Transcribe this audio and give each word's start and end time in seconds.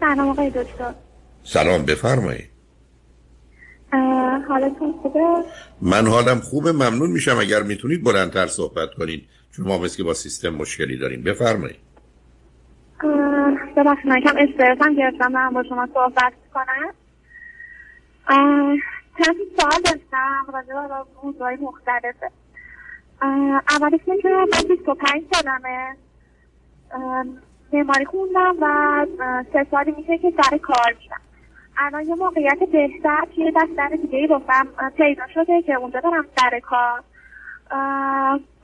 سلام 0.00 0.28
آقای 0.28 0.50
دکتر. 0.50 0.94
سلام 1.42 1.82
بفرمایید. 1.84 2.50
حالتون 4.48 4.92
خوبه؟ 5.02 5.44
من 5.82 6.06
حالم 6.06 6.40
خوبه 6.40 6.72
ممنون 6.72 7.10
میشم 7.10 7.38
اگر 7.38 7.62
می‌تونید 7.62 8.04
بلندتر 8.04 8.46
صحبت 8.46 8.94
کنید 8.98 9.28
چون 9.56 9.66
ما 9.66 9.78
مثل 9.78 10.02
با 10.04 10.14
سیستم 10.14 10.48
مشکلی 10.48 10.98
داریم. 10.98 11.22
بفرمایید. 11.22 11.76
ببخشید 13.76 14.06
من 14.06 14.20
کم 14.20 14.36
استرسم 14.38 14.94
گرفتم. 14.94 15.32
من 15.32 15.50
با 15.50 15.62
شما 15.62 15.88
صحبت 15.94 16.32
کنم. 16.54 16.94
چند 19.18 19.36
سوال 19.60 19.82
داشتم 19.84 20.46
راجع 20.52 20.88
به 20.88 20.94
موضوعی 21.22 21.56
مختلفه. 21.56 22.30
اولیش 23.70 24.00
که 24.22 24.28
من 24.28 24.68
25 24.68 25.22
سالمه. 25.32 25.96
معماری 27.72 28.04
خوندم 28.04 28.56
و 28.60 29.06
سه 29.52 29.66
سالی 29.70 29.94
میشه 29.96 30.18
که 30.18 30.32
سر 30.42 30.58
کار 30.58 30.96
میرم. 31.00 31.20
الان 31.78 32.06
یه 32.06 32.14
موقعیت 32.14 32.58
بهتر 32.58 33.26
توی 33.34 33.52
دفتر 33.56 33.88
دیگه 33.88 34.18
ای 34.18 34.28
گفتم 34.28 34.68
پیدا 34.96 35.26
شده 35.34 35.62
که 35.62 35.74
اونجا 35.74 36.00
دارم 36.00 36.26
سر 36.36 36.60
کار. 36.60 37.02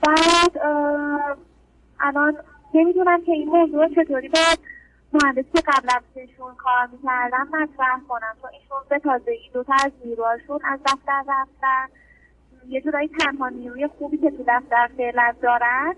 بعد 0.06 0.60
الان 2.00 2.36
نمی‌دونم 2.74 3.24
که 3.24 3.32
این 3.32 3.48
موضوع 3.48 3.88
چطوری 3.88 4.28
باید 4.28 4.58
مهندسی 5.12 5.50
که 5.54 5.62
قبل 5.66 5.88
از 5.96 6.02
ایشون 6.14 6.54
کار 6.54 6.88
می‌کردم 6.92 7.48
مطرح 7.52 8.00
کنم. 8.08 8.36
چون 8.42 8.50
ایشون 8.52 8.78
به 8.88 8.98
تازگی 8.98 9.50
دوتا 9.54 9.74
از 9.84 9.92
نیروهاشون 10.04 10.60
از 10.64 10.80
دفتر 10.86 11.22
رفتن. 11.28 11.88
یه 12.68 12.80
جورایی 12.80 13.08
تنها 13.08 13.48
نیروی 13.48 13.86
خوبی 13.86 14.16
که 14.16 14.30
تو 14.30 14.44
دفتر 14.48 14.90
فعلا 14.96 15.34
دارن 15.42 15.94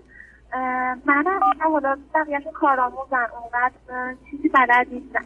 منم 1.05 1.39
حالا 1.59 1.97
بقیهشون 2.15 2.51
کارآموزن 2.51 3.27
اونقدر 3.41 4.15
چیزی 4.31 4.49
بلد 4.49 4.87
نیستم 4.91 5.25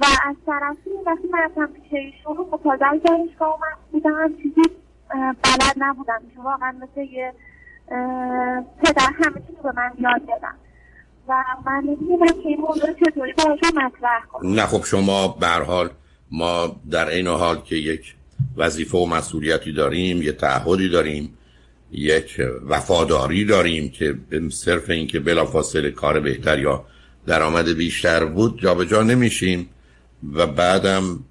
و 0.00 0.04
از 0.24 0.36
طرفی 0.46 0.90
وقتی 1.06 1.28
من 1.28 1.38
رفتم 1.38 1.66
پیش 1.66 1.92
ایشون 1.92 2.36
خب 2.50 2.68
از 2.68 2.78
دانشگاه 3.04 3.58
من 3.60 3.76
بودم 3.92 4.36
چیزی 4.42 4.62
بلد 5.18 5.74
نبودم. 5.76 6.20
ایشون 6.28 6.44
واقعا 6.44 6.74
مثل 6.82 7.00
یه 7.00 7.32
پدر 8.82 9.10
همه 9.24 9.40
چیزی 9.46 9.58
به 9.62 9.72
من 9.76 9.92
یاد 9.98 10.26
دادن. 10.26 10.54
و 11.28 11.44
من 11.66 11.82
نمی‌دونم 11.84 12.42
که 12.42 12.48
این 12.48 12.60
موضوع 12.60 12.92
چطوری 12.92 13.32
براشون 13.32 13.84
مطرح 13.84 14.24
کنم 14.32 14.54
نه 14.54 14.66
خب 14.66 14.84
شما 14.84 15.28
به 15.28 15.46
حال 15.46 15.90
ما 16.30 16.76
در 16.90 17.08
این 17.08 17.26
حال 17.26 17.56
که 17.56 17.76
یک 17.76 18.14
وظیفه 18.56 18.98
و 18.98 19.06
مسئولیتی 19.06 19.72
داریم 19.72 20.22
یه 20.22 20.32
تعهدی 20.32 20.88
داریم. 20.88 21.38
یک 21.92 22.40
وفاداری 22.68 23.44
داریم 23.44 23.88
که 23.88 24.14
صرف 24.50 24.90
این 24.90 25.06
که 25.06 25.20
بلافاصله 25.20 25.90
کار 25.90 26.20
بهتر 26.20 26.58
یا 26.58 26.84
درآمد 27.26 27.68
بیشتر 27.68 28.24
بود 28.24 28.62
جابجا 28.62 28.84
جا 28.84 29.02
نمیشیم. 29.02 29.68
و 30.32 30.46
بعدم 30.46 31.24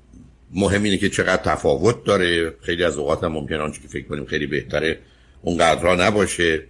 مهم 0.54 0.84
اینه 0.84 0.98
که 0.98 1.10
چقدر 1.10 1.44
تفاوت 1.44 2.04
داره. 2.04 2.54
خیلی 2.62 2.84
از 2.84 2.98
اوقات 2.98 3.24
هم 3.24 3.32
ممکن 3.32 3.56
آنچه 3.56 3.82
که 3.82 3.88
فکر 3.88 4.08
کنیم 4.08 4.26
خیلی 4.26 4.48
بهتره 4.48 5.00
اونقدرها 5.42 5.96
نباشه. 5.96 6.64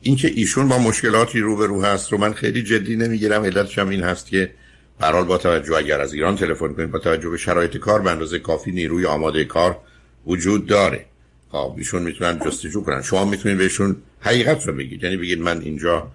اینکه 0.00 0.28
ایشون 0.34 0.68
با 0.68 0.78
مشکلاتی 0.78 1.40
رو 1.40 1.56
به 1.56 1.66
رو 1.66 1.82
هست 1.82 2.12
رو 2.12 2.18
من 2.18 2.32
خیلی 2.32 2.62
جدی 2.62 2.96
نمی‌گیرم. 2.96 3.44
علتش 3.44 3.78
هم 3.78 3.88
این 3.88 4.02
هست 4.02 4.26
که 4.26 4.50
برحال 4.98 5.24
با 5.24 5.38
توجه 5.38 5.76
اگر 5.76 6.00
از 6.00 6.14
ایران 6.14 6.36
تلفن 6.36 6.72
کنید 6.72 6.90
با 6.90 6.98
توجه 6.98 7.28
به 7.28 7.36
شرایط 7.36 7.76
کار 7.76 8.02
به 8.02 8.10
اندازه 8.10 8.38
کافی 8.38 8.72
نیروی 8.72 9.06
آماده 9.06 9.44
کار 9.44 9.78
وجود 10.26 10.66
داره. 10.66 11.06
خب 11.52 11.74
ایشون 11.78 12.02
می‌تونن 12.02 12.38
جستجو 12.46 12.82
کنن. 12.82 13.02
شما 13.02 13.24
می‌تونید 13.24 13.58
بهشون 13.58 13.96
حقیقت 14.20 14.68
رو 14.68 14.74
بگید. 14.74 15.04
یعنی 15.04 15.16
بگید 15.16 15.40
من 15.40 15.60
اینجا 15.60 16.08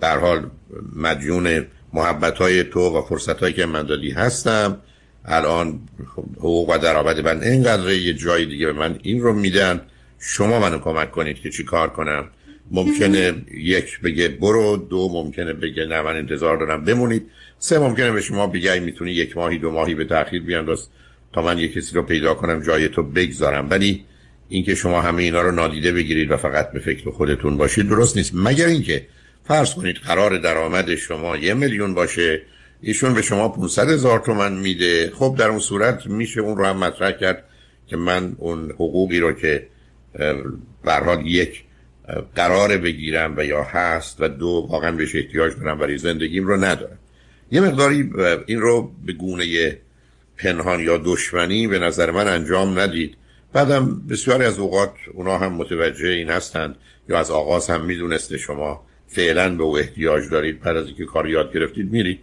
به 0.00 0.08
حال 0.08 0.50
مدیون 0.96 1.66
محبت 1.92 2.38
های 2.38 2.64
تو 2.64 2.80
و 2.80 3.02
فرصت 3.02 3.40
هایی 3.40 3.54
که 3.54 3.66
من 3.66 3.82
دادی 3.82 4.10
هستم. 4.10 4.78
الان 5.24 5.80
حقوق 6.38 6.68
و 6.70 6.78
درآمد 6.78 7.20
من 7.20 7.42
اینقدر 7.42 7.92
یه 7.92 8.14
جای 8.14 8.46
دیگه 8.46 8.66
به 8.66 8.72
من 8.72 8.98
این 9.02 9.20
رو 9.20 9.32
میدن. 9.32 9.80
شما 10.18 10.60
منو 10.60 10.78
کمک 10.78 11.10
کنید 11.10 11.40
که 11.40 11.50
چی 11.50 11.64
کار 11.64 11.90
کنم. 11.90 12.24
ممکنه 12.70 13.34
یک 13.54 14.00
بگه 14.00 14.28
برو 14.28 14.76
دو 14.76 15.08
ممکنه 15.12 15.52
بگه 15.52 15.86
نه 15.86 16.02
من 16.02 16.16
انتظار 16.16 16.56
دارم 16.56 16.84
بمونید. 16.84 17.26
سه 17.58 17.78
ممکنه 17.78 18.10
به 18.10 18.20
شما 18.20 18.46
بگه 18.46 18.78
می‌تونی 18.80 19.10
یک 19.10 19.36
ماهی 19.36 19.58
دو 19.58 19.70
ماهی 19.70 19.94
به 19.94 20.04
تاخیر 20.04 20.42
بیانداز 20.42 20.88
تا 21.32 21.42
من 21.42 21.58
یک 21.58 21.72
کسی 21.72 21.94
رو 21.94 22.02
پیدا 22.02 22.34
کنم 22.34 22.62
جای 22.62 22.88
تو 22.88 23.02
بگذارم. 23.02 23.70
ولی 23.70 24.04
اینکه 24.48 24.74
شما 24.74 25.00
همه 25.00 25.22
اینا 25.22 25.42
رو 25.42 25.50
نادیده 25.50 25.92
بگیرید 25.92 26.30
و 26.30 26.36
فقط 26.36 26.72
به 26.72 26.78
فکر 26.78 27.10
خودتون 27.10 27.56
باشید 27.56 27.88
درست 27.88 28.16
نیست. 28.16 28.30
مگر 28.34 28.66
اینکه 28.66 29.06
فرض 29.44 29.74
کنید 29.74 29.96
قرار 29.96 30.38
درآمد 30.38 30.94
شما 30.94 31.36
یه 31.36 31.54
میلیون 31.54 31.94
باشه 31.94 32.42
ایشون 32.80 33.14
به 33.14 33.22
شما 33.22 33.48
500 33.48 33.90
هزار 33.90 34.18
تومن 34.18 34.52
میده. 34.52 35.12
خب 35.14 35.36
در 35.38 35.48
اون 35.48 35.58
صورت 35.58 36.06
میشه 36.06 36.40
اون 36.40 36.56
رو 36.56 36.64
هم 36.66 36.76
مطرح 36.76 37.12
کرد 37.12 37.44
که 37.86 37.96
من 37.96 38.36
اون 38.38 38.70
حقوقی 38.70 39.20
رو 39.20 39.32
که 39.32 39.66
به 40.84 41.22
یک 41.24 41.64
قرار 42.34 42.76
بگیرم 42.76 43.34
و 43.36 43.44
یا 43.44 43.62
هست 43.62 44.16
و 44.20 44.28
دو 44.28 44.68
واقعا 44.70 44.92
بهش 44.92 45.16
احتیاج 45.16 45.52
دارم 45.56 45.78
برای 45.78 45.98
زندگیم 45.98 46.46
رو 46.46 46.56
ندارم. 46.56 46.98
یه 47.52 47.60
مقداری 47.60 48.10
این 48.46 48.60
رو 48.60 48.92
به 49.06 49.12
گونه 49.12 49.78
پنهان 50.36 50.80
یا 50.80 50.98
دشمنی 51.04 51.66
به 51.66 51.78
نظر 51.78 52.10
من 52.10 52.28
انجام 52.28 52.78
ندید. 52.78 53.16
بعدم 53.52 54.02
بسیاری 54.10 54.44
از 54.44 54.58
اوقات 54.58 54.90
اونا 55.14 55.38
هم 55.38 55.52
متوجه 55.52 56.08
این 56.08 56.30
هستند 56.30 56.76
یا 57.08 57.18
از 57.18 57.30
آغاز 57.30 57.70
هم 57.70 57.84
می‌دونسته 57.84 58.38
شما 58.38 58.80
فعلا 59.06 59.56
به 59.56 59.62
او 59.62 59.78
احتیاج 59.78 60.30
دارید 60.30 60.60
بعد 60.60 60.76
از 60.76 60.86
اینکه 60.86 61.04
کار 61.04 61.28
یاد 61.28 61.52
گرفتید 61.52 61.92
میرید. 61.92 62.20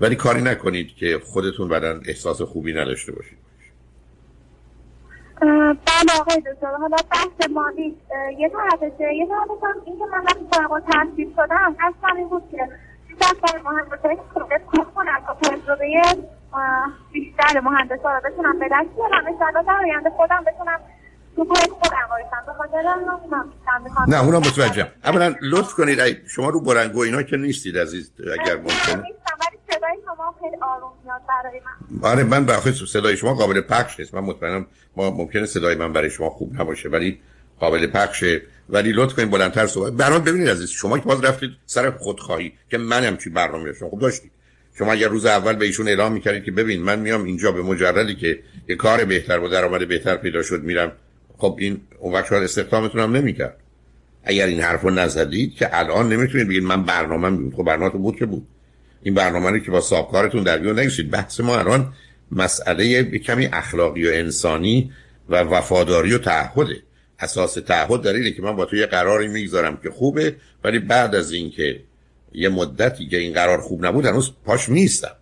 ولی 0.00 0.16
کاری 0.16 0.42
نکنید 0.42 0.94
که 0.94 1.20
خودتون 1.24 1.68
بعدا 1.68 2.00
احساس 2.06 2.42
خوبی 2.42 2.72
نداشته 2.72 3.12
باشید. 3.12 3.38
بله 5.40 6.20
آقای 6.20 6.36
دکتر. 6.36 6.74
حالا 6.80 6.96
بحث 7.10 7.50
مالی 7.50 7.96
یه 8.38 8.48
طرفشه 8.48 9.14
یه 9.14 9.26
طرفش 9.26 9.62
هم 9.62 9.82
این 9.86 9.98
که 9.98 10.04
من 10.12 10.24
وقتی 10.24 10.46
فارغ 10.52 10.82
تحصیل 10.92 11.30
شدم 11.36 11.76
اصلا 11.78 12.16
این 12.16 12.28
بود 12.28 12.42
که 12.50 12.68
مهندسای 13.64 14.16
خودت 14.34 14.62
کار 14.66 14.84
کنم 14.94 15.20
تا 15.26 15.34
تجربه 15.34 15.86
بیشتر 17.52 17.60
مهندس 17.60 17.98
رو 18.04 18.30
بتونم 18.30 18.58
به 18.58 18.68
دست 18.72 18.96
بیارم. 18.96 19.24
در 19.66 19.72
آینده 19.72 20.10
خودم 20.10 20.44
بتونم 20.46 20.80
تو 21.36 21.44
پای 21.44 21.62
خودم 21.70 22.46
به 22.46 22.52
خاطر 22.52 22.82
نه 24.08 24.22
اونم 24.22 24.38
متوجهم. 24.38 24.88
اولا 25.04 25.34
لطف 25.42 25.74
کنید. 25.74 26.26
شما 26.28 26.48
رو 26.48 26.60
برنگو 26.60 27.00
اینا 27.00 27.22
که 27.22 27.36
نیستید 27.36 27.78
عزیز 27.78 28.12
اگر 28.18 28.56
ممکنه. 28.56 29.04
صدای 29.70 29.96
شما 30.04 30.34
خیلی 30.40 30.56
آروم 30.62 30.92
میاد 31.04 31.20
برای 31.28 31.60
من. 31.64 32.08
آره 32.08 32.24
من 32.24 32.46
به 32.46 32.72
صدای 32.72 33.16
شما 33.16 33.34
قابل 33.34 33.60
پخش 33.60 34.00
نیست. 34.00 34.14
من 34.14 34.20
مطمئنم 34.20 34.66
ما 34.96 35.10
ممکنه 35.10 35.46
صدای 35.46 35.74
من 35.74 35.92
برای 35.92 36.10
شما 36.10 36.30
خوب 36.30 36.60
نباشه 36.60 36.88
ولی 36.88 37.20
قابل 37.60 37.86
پخشه. 37.86 38.42
ولی 38.68 38.92
لطف 38.92 39.14
کنید 39.14 39.30
بلندتر 39.30 39.66
صحبت 39.66 39.92
برام 39.92 40.24
ببینید 40.24 40.48
عزیز 40.48 40.70
شما 40.70 40.98
که 40.98 41.04
باز 41.04 41.24
رفتید 41.24 41.50
سر 41.66 41.90
خودخواهی 41.90 42.52
که 42.70 42.78
منم 42.78 43.16
چی 43.16 43.30
برنامه 43.30 43.64
داشتم. 43.64 43.88
خب 43.88 43.98
داشتید. 43.98 44.32
شما 44.80 44.92
اگر 44.92 45.08
روز 45.08 45.26
اول 45.26 45.52
به 45.52 45.64
ایشون 45.66 45.88
اعلام 45.88 46.12
می‌کردید 46.12 46.44
که 46.44 46.50
ببین 46.50 46.82
من 46.82 46.98
میام 46.98 47.24
اینجا 47.24 47.52
به 47.52 47.62
مجردی 47.62 48.14
که 48.14 48.38
یه 48.68 48.76
کار 48.76 49.04
بهتر 49.04 49.38
و 49.38 49.48
درآمد 49.48 49.88
بهتر 49.88 50.16
پیدا 50.16 50.42
شد 50.42 50.62
میرم. 50.62 50.92
خب 51.38 51.56
این 51.58 51.80
اون 51.98 52.12
وقت 52.12 52.28
شاید 52.28 52.42
استخدامتون 52.42 53.00
هم 53.00 53.16
نمی‌کرد. 53.16 53.56
اگر 54.24 54.46
این 54.46 54.60
حرفو 54.60 54.90
نزدید 54.90 55.54
که 55.54 55.78
الان 55.78 56.12
نمی‌تونید 56.12 56.48
بگید 56.48 56.62
من 56.62 56.82
برنامه 56.82 57.30
بود. 57.30 57.54
خب 57.54 57.62
برنامه 57.62 57.90
بود 57.90 58.16
که 58.16 58.26
بود. 58.26 58.46
این 59.02 59.14
برنامه 59.14 59.50
رو 59.50 59.58
که 59.58 59.70
با 59.70 59.80
سابکارتون 59.80 60.42
در 60.42 60.58
بیون 60.58 60.78
نگیسید 60.78 61.10
بحث 61.10 61.40
ما 61.40 61.58
الان 61.58 61.92
مسئله 62.32 63.02
کمی 63.18 63.46
اخلاقی 63.52 64.08
و 64.08 64.10
انسانی 64.10 64.92
و 65.28 65.36
وفاداری 65.36 66.14
و 66.14 66.18
تعهده. 66.18 66.76
اساس 67.18 67.54
تعهد 67.54 68.02
در 68.02 68.12
اینه 68.12 68.30
که 68.30 68.42
من 68.42 68.56
با 68.56 68.64
تو 68.64 68.76
یه 68.76 68.86
قراری 68.86 69.28
می‌گذارم 69.28 69.78
که 69.82 69.90
خوبه 69.90 70.36
ولی 70.64 70.78
بعد 70.78 71.14
از 71.14 71.32
اینکه 71.32 71.80
یه 72.32 72.48
مدتی 72.48 73.08
که 73.08 73.16
این 73.16 73.32
قرار 73.32 73.60
خوب 73.60 73.86
نبود 73.86 74.06
هنوز 74.06 74.32
پاش 74.44 74.68
میستم 74.68 75.16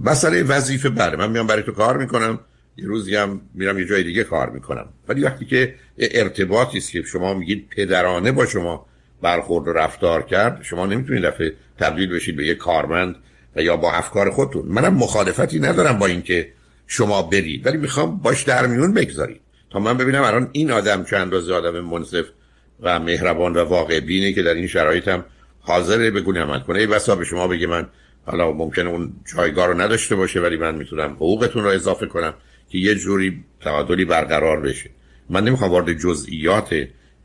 مسئله 0.00 0.42
وظیفه 0.42 0.88
بله 0.88 1.16
من 1.16 1.30
میام 1.30 1.46
برای 1.46 1.62
تو 1.62 1.72
کار 1.72 1.96
می‌کنم 1.96 2.40
یه 2.76 2.86
روزی 2.86 3.16
هم 3.16 3.40
میرم 3.54 3.78
یه 3.78 3.86
جای 3.86 4.02
دیگه 4.02 4.24
کار 4.24 4.50
می‌کنم. 4.50 4.88
ولی 5.08 5.22
وقتی 5.22 5.44
که 5.44 5.74
ارتباطی 5.98 6.78
است 6.78 6.90
که 6.90 7.02
شما 7.02 7.34
میگید 7.34 7.68
پدرانه 7.70 8.32
با 8.32 8.46
شما 8.46 8.86
برخورد 9.22 9.68
و 9.68 9.72
رفتار 9.72 10.22
کرد 10.22 10.62
شما 10.62 10.86
نمی‌تونید 10.86 11.24
دفعه 11.24 11.52
تبدیل 11.78 12.14
بشید 12.14 12.36
به 12.36 12.46
یه 12.46 12.54
کارمند 12.54 13.16
و 13.56 13.62
یا 13.62 13.76
با 13.76 13.92
افکار 13.92 14.30
خودتون. 14.30 14.66
منم 14.66 14.94
مخالفتی 14.94 15.60
ندارم 15.60 15.98
با 15.98 16.06
اینکه 16.06 16.52
شما 16.86 17.22
برید 17.22 17.66
ولی 17.66 17.76
می‌خوام 17.76 18.18
باش 18.18 18.42
در 18.42 18.66
میون 18.66 18.94
بگذارید. 18.94 19.40
تا 19.70 19.78
من 19.78 19.96
ببینم 19.96 20.22
الان 20.22 20.48
این 20.52 20.70
آدم 20.70 21.04
چه 21.04 21.16
اندازه 21.16 21.54
آدم 21.54 21.80
منصف 21.80 22.24
و 22.80 23.00
مهربان 23.00 23.56
و 23.56 23.64
واقع 23.64 24.00
بینه 24.00 24.32
که 24.32 24.42
در 24.42 24.54
این 24.54 24.66
شرایط 24.66 25.08
هم 25.08 25.24
حاضر 25.68 26.10
بگونه 26.10 26.40
عمل 26.40 26.60
کنه 26.60 26.78
ای 26.78 26.86
بسا 26.86 27.16
به 27.16 27.24
شما 27.24 27.48
بگه 27.48 27.66
من 27.66 27.86
حالا 28.26 28.52
ممکنه 28.52 28.90
اون 28.90 29.12
جایگاه 29.34 29.66
رو 29.66 29.80
نداشته 29.80 30.16
باشه 30.16 30.40
ولی 30.40 30.56
من 30.56 30.74
می‌تونم 30.74 31.12
حقوقتون 31.12 31.64
رو 31.64 31.70
اضافه 31.70 32.06
کنم 32.06 32.34
که 32.68 32.78
یه 32.78 32.94
جوری 32.94 33.44
تعادلی 33.60 34.04
برقرار 34.04 34.60
بشه. 34.60 34.90
من 35.30 35.44
نمی‌خوام 35.44 35.70
وارد 35.70 35.92
جزئیات 35.92 36.74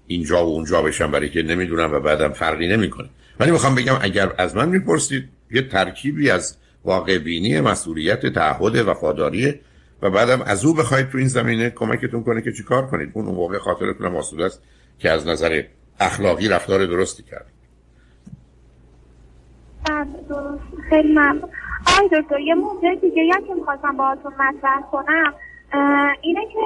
اینجا 0.07 0.45
و 0.45 0.49
اونجا 0.49 0.81
بشم 0.81 1.11
برای 1.11 1.29
که 1.29 1.43
نمی‌دونم 1.43 1.93
و 1.93 1.99
بعدم 1.99 2.29
فرقی 2.29 2.67
نمی‌کنه. 2.67 3.09
ولی 3.39 3.51
می‌خوام 3.51 3.75
بگم 3.75 3.97
اگر 4.01 4.31
از 4.37 4.55
من 4.55 4.69
می‌پرسید 4.69 5.29
یه 5.51 5.61
ترکیبی 5.61 6.29
از 6.29 6.57
واقع 6.83 7.17
بینی 7.17 7.61
مسئولیت 7.61 8.25
تعهد 8.25 8.75
وفاداری 8.75 9.53
و 10.01 10.09
بعدم 10.09 10.41
از 10.41 10.65
او 10.65 10.73
بخواید 10.73 11.09
تو 11.09 11.17
این 11.17 11.27
زمینه 11.27 11.69
کمکتون 11.69 12.23
کنه 12.23 12.41
که 12.41 12.51
چیکار 12.51 12.87
کنید. 12.87 13.09
اون 13.13 13.25
اون 13.25 13.35
موقع 13.35 13.57
خاطرتون 13.57 14.07
هم 14.07 14.15
است 14.15 14.61
که 14.99 15.09
از 15.09 15.27
نظر 15.27 15.63
اخلاقی 15.99 16.47
رفتار 16.47 16.85
درستی 16.85 17.23
کرد. 17.23 17.52
خیلی 20.89 21.13
ممنون. 21.13 21.49
آی 21.99 22.21
دکتر 22.21 22.39
یه 22.39 22.55
موضوع 22.55 22.95
دیگه 22.95 23.23
یا 23.23 23.35
که 23.47 23.53
می‌خواستم 23.53 23.97
باهاتون 23.97 24.33
مطرح 24.33 24.81
کنم. 24.91 25.33
اینه 26.21 26.45
که 26.45 26.59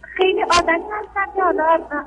خیلی 0.00 0.42
عادتی 0.42 0.84
هستم 0.92 1.32
که 1.36 1.42
حالا 1.42 1.64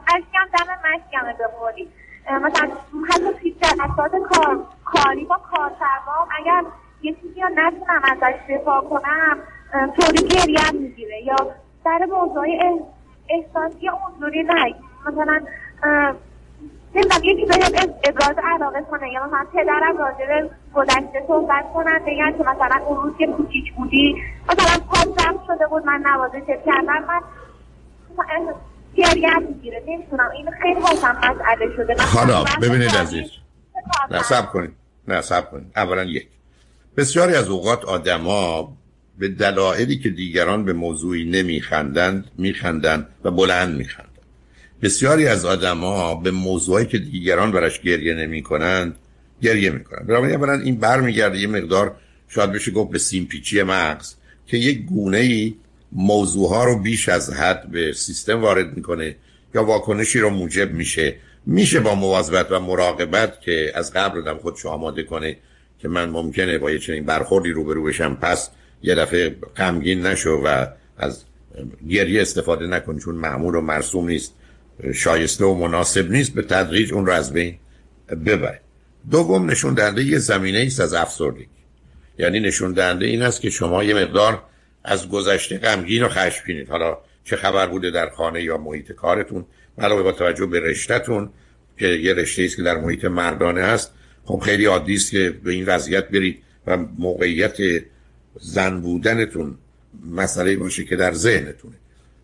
اشکم 0.07 0.47
دم 0.53 0.89
مشکمه 0.89 1.33
بخوری. 1.33 1.87
مثلا 2.31 2.69
حتی 3.09 3.51
در 3.61 3.69
اساس 3.83 4.11
کار 4.11 4.65
کاری 4.85 5.25
با 5.25 5.37
کارفرمام 5.37 6.27
اگر 6.39 6.63
یه 7.01 7.15
چیزی 7.21 7.41
رو 7.41 7.49
نتونم 7.55 8.01
ازش 8.03 8.35
دفاع 8.49 8.81
کنم 8.81 9.37
طوری 9.71 10.27
گریم 10.27 10.81
می‌گیره 10.81 11.23
یا 11.23 11.35
سر 11.83 12.05
موضوع 12.05 12.47
احساسی 13.29 13.89
اونجوری 13.89 14.43
نه 14.43 14.75
مثلا 15.05 15.41
نمی‌دونم 16.95 17.23
یکی 17.23 17.45
بهم 17.45 17.93
ابراز 18.03 18.35
علاقه 18.43 18.81
کنه 18.91 19.11
یا 19.11 19.27
مثلا 19.27 19.45
پدرم 19.53 19.97
راجع 19.97 20.25
به 20.27 20.49
گذشته 20.73 21.23
صحبت 21.27 21.65
کنن 21.73 21.99
بگن 22.07 22.37
که 22.37 22.43
مثلا 22.43 22.85
اون 22.85 23.03
روز 23.03 23.13
که 23.17 23.27
کوچیک 23.27 23.73
بودی 23.73 24.15
مثلا 24.49 24.79
پاس 24.79 25.07
شده 25.47 25.67
بود 25.67 25.85
من 25.85 26.03
نوازش 26.05 26.47
کردم 26.65 27.05
من 27.07 27.21
گریه 28.95 29.39
می‌گیره 29.39 29.83
نمی‌تونم 29.87 30.29
این 30.29 30.51
خیلی 30.61 30.79
واسم 30.79 31.17
مسئله 31.17 31.75
شده. 31.75 31.95
حالا 32.03 32.43
ببینید 32.61 32.89
عزیز. 32.89 33.31
نه 34.11 34.23
سب 34.23 34.51
کنید. 34.51 34.71
نه 35.07 35.21
سب 35.21 35.51
کنید. 35.51 35.71
اولا 35.75 36.03
یک. 36.03 36.27
بسیاری 36.97 37.35
از 37.35 37.49
اوقات 37.49 37.85
آدما 37.85 38.73
به 39.19 39.27
دلایلی 39.27 39.99
که 39.99 40.09
دیگران 40.09 40.65
به 40.65 40.73
موضوعی 40.73 41.31
نمیخندند 41.31 42.31
میخندند 42.37 43.07
و 43.23 43.31
بلند 43.31 43.77
میخندند. 43.77 44.06
بسیاری 44.81 45.27
از 45.27 45.45
آدما 45.45 46.15
به 46.15 46.31
موضوعی 46.31 46.85
که 46.85 46.97
دیگران 46.97 47.51
براش 47.51 47.81
گریه 47.81 48.13
نمی 48.13 48.43
کنند 48.43 48.95
گریه 49.41 49.69
می‌کنند. 49.69 50.07
برای 50.07 50.33
اولا 50.33 50.53
این 50.53 50.75
برمیگرده 50.75 51.39
یه 51.39 51.47
مقدار 51.47 51.95
شاید 52.27 52.51
بشه 52.51 52.71
گفت 52.71 52.91
به 52.91 52.99
سیمپیچی 52.99 53.63
مغز 53.63 54.13
که 54.47 54.57
یک 54.57 54.85
گونه 54.85 55.17
ای 55.17 55.55
موضوع 55.91 56.49
ها 56.49 56.63
رو 56.63 56.79
بیش 56.79 57.09
از 57.09 57.33
حد 57.33 57.71
به 57.71 57.93
سیستم 57.93 58.41
وارد 58.41 58.77
می‌کنه 58.77 59.15
یا 59.55 59.63
واکنشی 59.63 60.19
رو 60.19 60.29
موجب 60.29 60.73
میشه. 60.73 61.15
میشه 61.45 61.79
با 61.79 61.95
مواظبت 61.95 62.51
و 62.51 62.59
مراقبت 62.59 63.41
که 63.41 63.71
از 63.75 63.93
قبل 63.93 64.19
آدم 64.19 64.37
خودش 64.37 64.65
آماده 64.65 65.03
کنه 65.03 65.37
که 65.79 65.87
من 65.87 66.09
ممکنه 66.09 66.57
با 66.57 66.71
یه 66.71 66.79
چنین 66.79 67.05
برخوردی 67.05 67.49
روبرو 67.49 67.83
بشم. 67.83 68.15
پس 68.21 68.49
یه 68.83 68.95
دفعه 68.95 69.35
غمگین 69.57 70.05
نشو 70.05 70.41
و 70.45 70.65
از 70.97 71.23
گریه 71.89 72.21
استفاده 72.21 72.67
نکن 72.67 72.99
چون 72.99 73.15
معمول 73.15 73.55
و 73.55 73.61
مرسوم 73.61 74.07
نیست. 74.07 74.33
شایسته 74.93 75.45
و 75.45 75.53
مناسب 75.53 76.11
نیست 76.11 76.33
به 76.33 76.41
تدریج 76.41 76.93
اون 76.93 77.05
رو 77.05 77.11
از 77.11 77.33
بین 77.33 77.57
ببر 78.25 78.59
دوم 79.11 79.51
نشون 79.51 79.73
دهنده 79.73 80.03
یه 80.03 80.17
زمینه 80.17 80.57
ایست 80.57 80.79
از 80.79 80.93
افسردگی. 80.93 81.47
یعنی 82.19 82.39
نشون 82.39 82.73
دهنده 82.73 83.05
این 83.05 83.21
است 83.21 83.41
که 83.41 83.49
شما 83.49 83.83
یه 83.83 83.93
مقدار 83.93 84.43
از 84.83 85.09
گذشته 85.09 85.57
غمگین 85.57 86.03
و 86.03 86.09
خشمگینید. 86.09 86.69
حالا 86.69 86.97
چه 87.23 87.35
خبر 87.35 87.67
بوده 87.67 87.91
در 87.91 88.09
خانه 88.09 88.43
یا 88.43 88.57
محیط 88.57 88.91
کارتون؟ 88.91 89.45
علاوه 89.77 90.03
با 90.03 90.11
توجه 90.11 90.45
به 90.45 90.59
رشتهتون 90.59 91.29
که 91.77 91.87
یه 91.87 92.13
رشته 92.13 92.43
است 92.43 92.55
که 92.55 92.63
در 92.63 92.77
محیط 92.77 93.05
مردانه 93.05 93.61
هست 93.61 93.91
خب 94.25 94.39
خیلی 94.39 94.65
عادی 94.65 94.93
است 94.93 95.11
که 95.11 95.29
به 95.43 95.51
این 95.51 95.65
وضعیت 95.65 96.07
برید 96.07 96.37
و 96.67 96.77
موقعیت 96.77 97.57
زن 98.39 98.81
بودنتون 98.81 99.57
مسئله 100.11 100.55
باشه 100.55 100.83
که 100.83 100.95
در 100.95 101.13
ذهنتونه. 101.13 101.75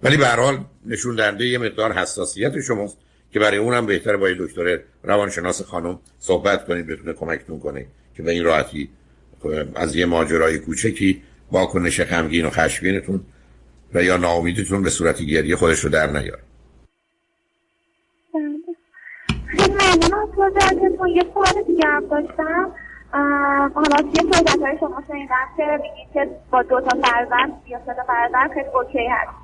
ولی 0.03 0.17
به 0.17 0.27
هر 0.27 0.39
حال 0.39 0.57
نشون 0.85 1.15
دهنده 1.15 1.45
یه 1.45 1.57
مقدار 1.57 1.94
حساسیت 1.94 2.61
شماست 2.61 2.97
که 3.31 3.39
برای 3.39 3.57
اونم 3.57 3.85
بهتره 3.85 4.17
با 4.17 4.29
یه 4.29 4.35
دکتر 4.39 4.79
روانشناس 5.03 5.61
خانم 5.61 6.00
صحبت 6.19 6.67
کنید 6.67 6.88
بتونه 6.88 7.13
کمکتون 7.13 7.59
کنه 7.59 7.85
که 8.15 8.23
به 8.23 8.31
این 8.31 8.44
راحتی 8.44 8.89
از 9.75 9.95
یه 9.95 10.05
ماجرای 10.05 10.59
کوچکی 10.59 11.21
واکنش 11.51 12.01
غمگین 12.01 12.45
و 12.45 12.50
خشمگینتون 12.50 13.21
و 13.94 14.03
یا 14.03 14.17
ناامیدیتون 14.17 14.83
به 14.83 14.89
صورت 14.89 15.21
گریه 15.21 15.55
خودش 15.55 15.79
رو 15.79 15.89
در 15.89 16.07
نیاره. 16.07 16.44
ممنون 19.69 21.09
یه 21.15 21.23
سوال 21.33 21.63
دیگه 21.67 21.88
هم 21.88 22.07
داشتم 22.07 22.71
حالا 23.75 24.11
یه 24.13 24.21
صحبت 24.33 24.61
های 24.61 24.77
شما 24.79 25.03
شنیدم 25.07 25.47
که 25.57 25.63
میگید 25.63 26.13
که 26.13 26.29
با 26.51 26.61
دو 26.61 26.81
تا 26.81 27.01
فرزند 27.01 27.51
یا 27.67 27.79
سه 27.85 27.94
تا 27.94 28.03
فرزند 28.07 28.53
خیلی 28.53 28.67
اوکی 28.73 29.07
هست 29.07 29.42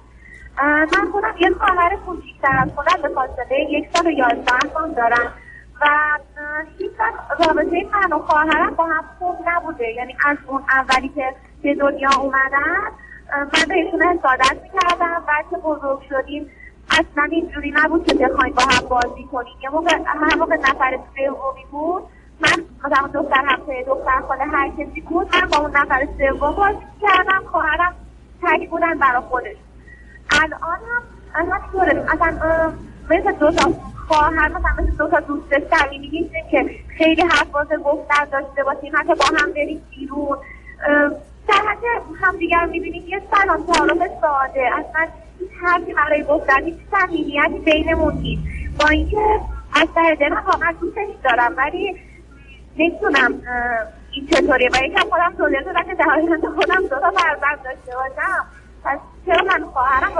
من 0.57 1.11
خودم 1.11 1.33
یه 1.39 1.49
خواهر 1.49 1.95
کوچیکتر 1.95 2.57
از 2.61 2.69
خودم 2.75 3.01
به 3.01 3.09
فاصله 3.09 3.59
یک 3.69 3.89
سال 3.93 4.07
و 4.07 4.11
یازده 4.11 4.59
سال 4.73 4.91
دارم. 4.91 5.33
و 5.81 5.87
هیچ 6.77 6.91
رابطه 7.39 7.87
من 7.93 8.13
و 8.13 8.19
خواهرم 8.19 8.75
با 8.75 8.85
هم 8.85 9.03
خوب 9.19 9.37
نبوده. 9.47 9.93
یعنی 9.93 10.15
از 10.25 10.37
اون 10.47 10.63
اولی 10.69 11.09
که 11.09 11.35
به 11.63 11.75
دنیا 11.75 12.09
اومدن 12.19 12.91
من 13.31 13.65
بهشون 13.69 14.01
حسادت 14.01 14.57
می‌کردم. 14.63 15.23
بعد 15.27 15.45
که 15.49 15.55
بزرگ 15.55 16.01
شدیم. 16.09 16.51
اصلا 16.91 17.23
اینجوری 17.31 17.71
نبود 17.75 18.05
که 18.07 18.13
بخوایم 18.13 18.53
با 18.53 18.63
هم 18.63 18.87
بازی 18.89 19.23
کنیم. 19.31 19.53
یه 19.63 19.69
موقع 19.69 19.97
هر 20.05 20.35
موقع 20.35 20.55
نفر 20.55 20.99
سومی 21.15 21.65
بود 21.71 22.03
من 22.41 22.63
مثلا 22.83 23.07
دختر 23.07 23.45
همسایه 23.45 23.83
دختر 23.83 24.21
خاله 24.27 24.43
هر 24.43 24.69
کسی 24.69 25.01
بود 25.01 25.35
من 25.35 25.47
با 25.49 25.57
اون 25.57 25.71
نفر 25.77 26.07
سوم 26.17 26.51
بازی 26.51 26.85
کردم 27.01 27.43
خواهرم 27.51 27.95
تک 28.43 28.69
بودن 28.69 28.99
برا 28.99 29.21
خودش. 29.21 29.55
الان 30.39 30.79
هم 31.33 31.51
همینطوره 31.51 32.05
اصلا 32.13 32.73
مثل 33.09 33.31
دو 33.31 33.51
تا 33.51 33.73
خواهر 34.07 34.47
مثلا 34.47 34.71
مثل 34.77 34.91
دو 34.97 35.07
تا 35.07 35.19
دوست 35.19 35.59
صمیمی 35.69 36.09
نیستیم 36.09 36.43
که 36.51 36.69
خیلی 36.97 37.21
حرف 37.21 37.53
واسه 37.53 37.77
گفتن 37.77 38.25
داشته 38.25 38.63
باشیم. 38.63 38.91
حتی 38.95 39.15
با 39.15 39.25
هم 39.41 39.51
بریم 39.53 39.81
بیرون. 39.89 40.37
در 41.47 41.55
حد 41.55 41.83
هم 42.21 42.37
دیگر 42.37 42.65
می‌بینیم 42.65 43.03
یه 43.07 43.21
سلام 43.31 43.65
تعارف 43.65 43.97
ساده. 44.21 44.69
اصلا 44.73 45.07
هیچ 45.39 45.49
حرفی 45.61 45.93
برای 45.93 46.23
گفتن 46.23 46.63
هیچ 46.63 46.77
صمیمیتی 46.91 47.59
بینمون 47.59 48.13
نیست. 48.13 48.43
با 48.79 48.87
اینکه 48.87 49.39
از 49.75 49.87
ته 49.95 50.15
دلم 50.15 50.43
واقعا 50.47 50.71
دوستش 50.81 51.07
دارم 51.23 51.53
ولی 51.57 51.95
نمی‌تونم 52.77 53.41
این 54.11 54.27
چطوریه. 54.27 54.69
و 54.73 54.85
یکم 54.85 55.09
خودم 55.09 55.33
توضیح 55.37 55.61
دادم 55.61 55.83
که 55.83 55.95
در 55.95 56.05
خودم 56.55 56.81
دو 56.81 56.99
تا 56.99 57.11
فرزند 57.11 57.63
داشته 57.63 57.95
باشم. 57.95 58.45
پس 58.83 58.99
خواهرم؟ 59.73 60.11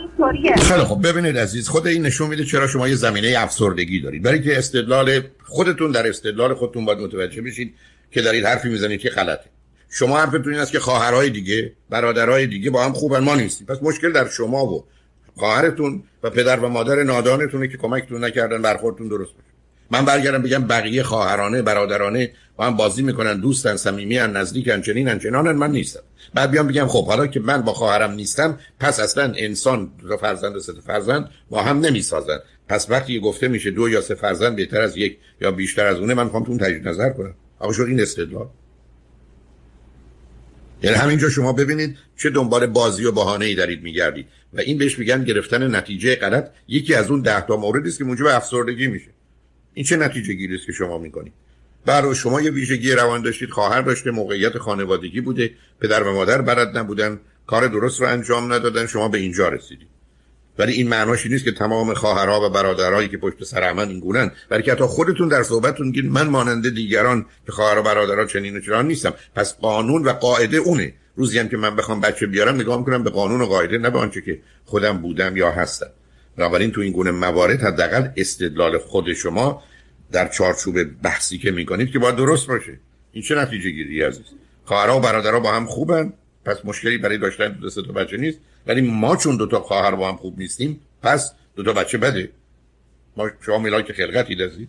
اینطوریه 0.00 0.56
خیلی 0.56 0.84
خب 0.84 1.08
ببینید 1.08 1.38
عزیز 1.38 1.68
خود 1.68 1.86
این 1.86 2.06
نشون 2.06 2.28
میده 2.28 2.44
چرا 2.44 2.66
شما 2.66 2.88
یه 2.88 2.94
زمینه 2.94 3.34
افسردگی 3.38 4.00
دارید. 4.00 4.22
برای 4.22 4.42
که 4.42 4.58
استدلال 4.58 5.20
خودتون 5.44 5.90
در 5.92 6.08
استدلال 6.08 6.54
خودتون 6.54 6.84
باید 6.84 6.98
متوجه 6.98 7.42
بشید 7.42 7.74
که 8.10 8.22
دارید 8.22 8.44
حرفی 8.44 8.68
می‌زنید 8.68 9.00
که 9.00 9.08
غلطه. 9.08 9.44
شما 9.90 10.18
حرفتون 10.18 10.52
این 10.52 10.62
است 10.62 10.72
که 10.72 10.80
خواهرای 10.80 11.30
دیگه 11.30 11.72
برادرای 11.90 12.46
دیگه 12.46 12.70
با 12.70 12.84
هم 12.84 12.92
خوبن 12.92 13.18
ما 13.18 13.34
نیستیم. 13.34 13.66
پس 13.66 13.78
مشکل 13.82 14.12
در 14.12 14.28
شما 14.28 14.66
و 14.66 14.84
خواهرتون 15.36 16.02
و 16.22 16.30
پدر 16.30 16.60
و 16.60 16.68
مادر 16.68 17.02
نادانتونه 17.02 17.68
که 17.68 17.76
کمکتون 17.76 18.24
نکردن 18.24 18.62
برخوردتون 18.62 19.08
درست 19.08 19.32
بشه. 19.32 19.44
من 19.90 20.04
برگردم 20.04 20.42
بگم 20.42 20.64
بقیه 20.64 21.02
خواهرانه 21.02 21.62
برادرانه 21.62 22.30
با 22.56 22.64
هم 22.64 22.76
بازی 22.76 23.02
می‌کنن 23.02 23.40
دوستن 23.40 23.76
صمیمی 23.76 24.18
ان 24.18 24.36
نزدیکن 24.36 24.80
چنین 24.80 25.18
چنانن. 25.18 25.52
من 25.52 25.70
نیستم. 25.70 26.00
بعد 26.34 26.50
بیام 26.50 26.66
بگم 26.66 26.86
خب 26.86 27.06
حالا 27.06 27.26
که 27.26 27.40
من 27.40 27.62
با 27.62 27.72
خواهرم 27.72 28.10
نیستم 28.10 28.58
پس 28.80 29.00
اصلا 29.00 29.32
انسان 29.36 29.92
دو 30.08 30.16
فرزند 30.16 30.56
و 30.56 30.60
سه 30.60 30.72
فرزند 30.86 31.30
با 31.50 31.62
هم 31.62 31.80
نمی‌سازن. 31.80 32.38
پس 32.68 32.90
وقتی 32.90 33.20
گفته 33.20 33.48
میشه 33.48 33.70
دو 33.70 33.88
یا 33.88 34.00
سه 34.00 34.14
فرزند 34.14 34.56
بهتر 34.56 34.80
از 34.80 34.96
یک 34.96 35.18
یا 35.40 35.50
بیشتر 35.50 35.86
از 35.86 35.98
اونه 35.98 36.14
من 36.14 36.24
می‌خوام 36.24 36.42
اون 36.42 36.58
تجدید 36.58 36.88
نظر 36.88 37.10
کنم. 37.10 37.34
آقا 37.58 37.72
شو 37.72 37.82
این 37.82 38.00
استدلال. 38.00 38.48
یعنی 40.82 40.96
همینجا 40.96 41.30
شما 41.30 41.52
ببینید 41.52 41.98
چه 42.16 42.30
دنبال 42.30 42.66
بازی 42.66 43.04
و 43.04 43.12
بهانه 43.12 43.44
ای 43.44 43.54
دارید 43.54 43.82
میگردید. 43.82 44.26
و 44.52 44.60
این 44.60 44.78
بهش 44.78 44.98
میگن 44.98 45.24
گرفتن 45.24 45.76
نتیجه 45.76 46.16
غلط. 46.16 46.50
یکی 46.68 46.94
از 46.94 47.10
اون 47.10 47.20
ده 47.20 47.46
تا 47.46 47.56
موردی 47.56 47.88
است 47.88 47.98
که 47.98 48.04
موجب 48.04 48.26
افسردگی 48.26 48.86
میشه. 48.86 49.10
این 49.74 49.84
چه 49.84 49.96
نتیجه 49.96 50.34
گیری 50.34 50.54
است 50.54 50.66
که 50.66 50.72
شما 50.72 50.98
می‌کنید؟ 50.98 51.32
برای 51.86 52.14
شما 52.14 52.40
یه 52.40 52.50
ویژگی 52.50 52.92
روان 52.92 53.22
داشتید 53.22 53.50
خواهر 53.50 53.82
داشته 53.82 54.10
موقعیت 54.10 54.58
خانوادگی 54.58 55.20
بوده 55.20 55.50
پدر 55.80 56.02
و 56.02 56.12
مادر 56.12 56.42
برد 56.42 56.78
نبودن 56.78 57.20
کار 57.46 57.66
درست 57.66 58.00
رو 58.00 58.06
انجام 58.06 58.52
ندادن 58.52 58.86
شما 58.86 59.08
به 59.08 59.18
اینجا 59.18 59.48
رسیدید. 59.48 59.88
ولی 60.58 60.72
این 60.72 60.88
معناش 60.88 61.26
نیست 61.26 61.44
که 61.44 61.52
تمام 61.52 61.94
خواهرها 61.94 62.46
و 62.46 62.48
برادرهایی 62.48 63.08
که 63.08 63.18
پشت 63.18 63.44
سر 63.44 63.72
من 63.72 63.88
این 63.88 64.00
گونن 64.00 64.30
که 64.64 64.72
حتی 64.72 64.84
خودتون 64.84 65.28
در 65.28 65.42
صحبتتون 65.42 65.86
میگید 65.86 66.06
من 66.06 66.28
ماننده 66.28 66.70
دیگران 66.70 67.26
که 67.46 67.52
خواهر 67.52 67.78
و 67.78 67.82
برادرها 67.82 68.24
چنین 68.24 68.56
و 68.56 68.60
چنان 68.60 68.86
نیستم. 68.86 69.14
پس 69.34 69.58
قانون 69.58 70.04
و 70.04 70.12
قاعده 70.12 70.56
اونه. 70.56 70.94
روزی 71.16 71.38
هم 71.38 71.48
که 71.48 71.56
من 71.56 71.76
بخوام 71.76 72.00
بچه 72.00 72.26
بیارم 72.26 72.54
نگاه 72.54 72.78
می‌کنم 72.78 73.02
به 73.02 73.10
قانون 73.10 73.40
و 73.40 73.46
قاعده 73.46 73.78
نه 73.78 73.90
به 73.90 73.98
آنچه 73.98 74.20
که 74.20 74.40
خودم 74.64 74.98
بودم 74.98 75.36
یا 75.36 75.50
هستم. 75.50 75.90
بنابراین 76.36 76.70
تو 76.70 76.80
این 76.80 76.92
گونه 76.92 77.10
موارد 77.10 77.62
حداقل 77.62 78.08
استدلال 78.16 78.78
خود 78.78 79.12
شما 79.12 79.62
در 80.14 80.28
چارچوب 80.28 80.82
بحثی 81.02 81.38
که 81.38 81.50
می‌کنید 81.50 81.90
که 81.90 81.98
باید 81.98 82.16
درست 82.16 82.46
باشه. 82.46 82.78
این 83.12 83.22
چه 83.22 83.34
نتیجه 83.34 83.70
گیری 83.70 84.02
عزیز؟ 84.02 84.24
خواهرها 84.64 84.98
و 84.98 85.00
برادرها 85.00 85.40
با 85.40 85.52
هم 85.52 85.66
خوبن. 85.66 86.12
پس 86.44 86.56
مشکلی 86.64 86.98
برای 86.98 87.18
داشتن 87.18 87.52
دو 87.52 87.70
تا 87.70 87.92
بچه 87.92 88.16
نیست. 88.16 88.38
ولی 88.66 88.80
ما 88.80 89.16
چون 89.16 89.36
دو 89.36 89.46
تا 89.46 89.60
خواهر 89.60 89.94
با 89.94 90.08
هم 90.08 90.16
خوب 90.16 90.38
نیستیم 90.38 90.80
پس 91.02 91.32
دو 91.56 91.62
تا 91.62 91.72
بچه 91.72 91.98
بده. 91.98 92.30
ما 93.16 93.30
شما 93.46 93.58
ملاک 93.58 93.92
خلقتی 93.92 94.34
عزیز. 94.34 94.68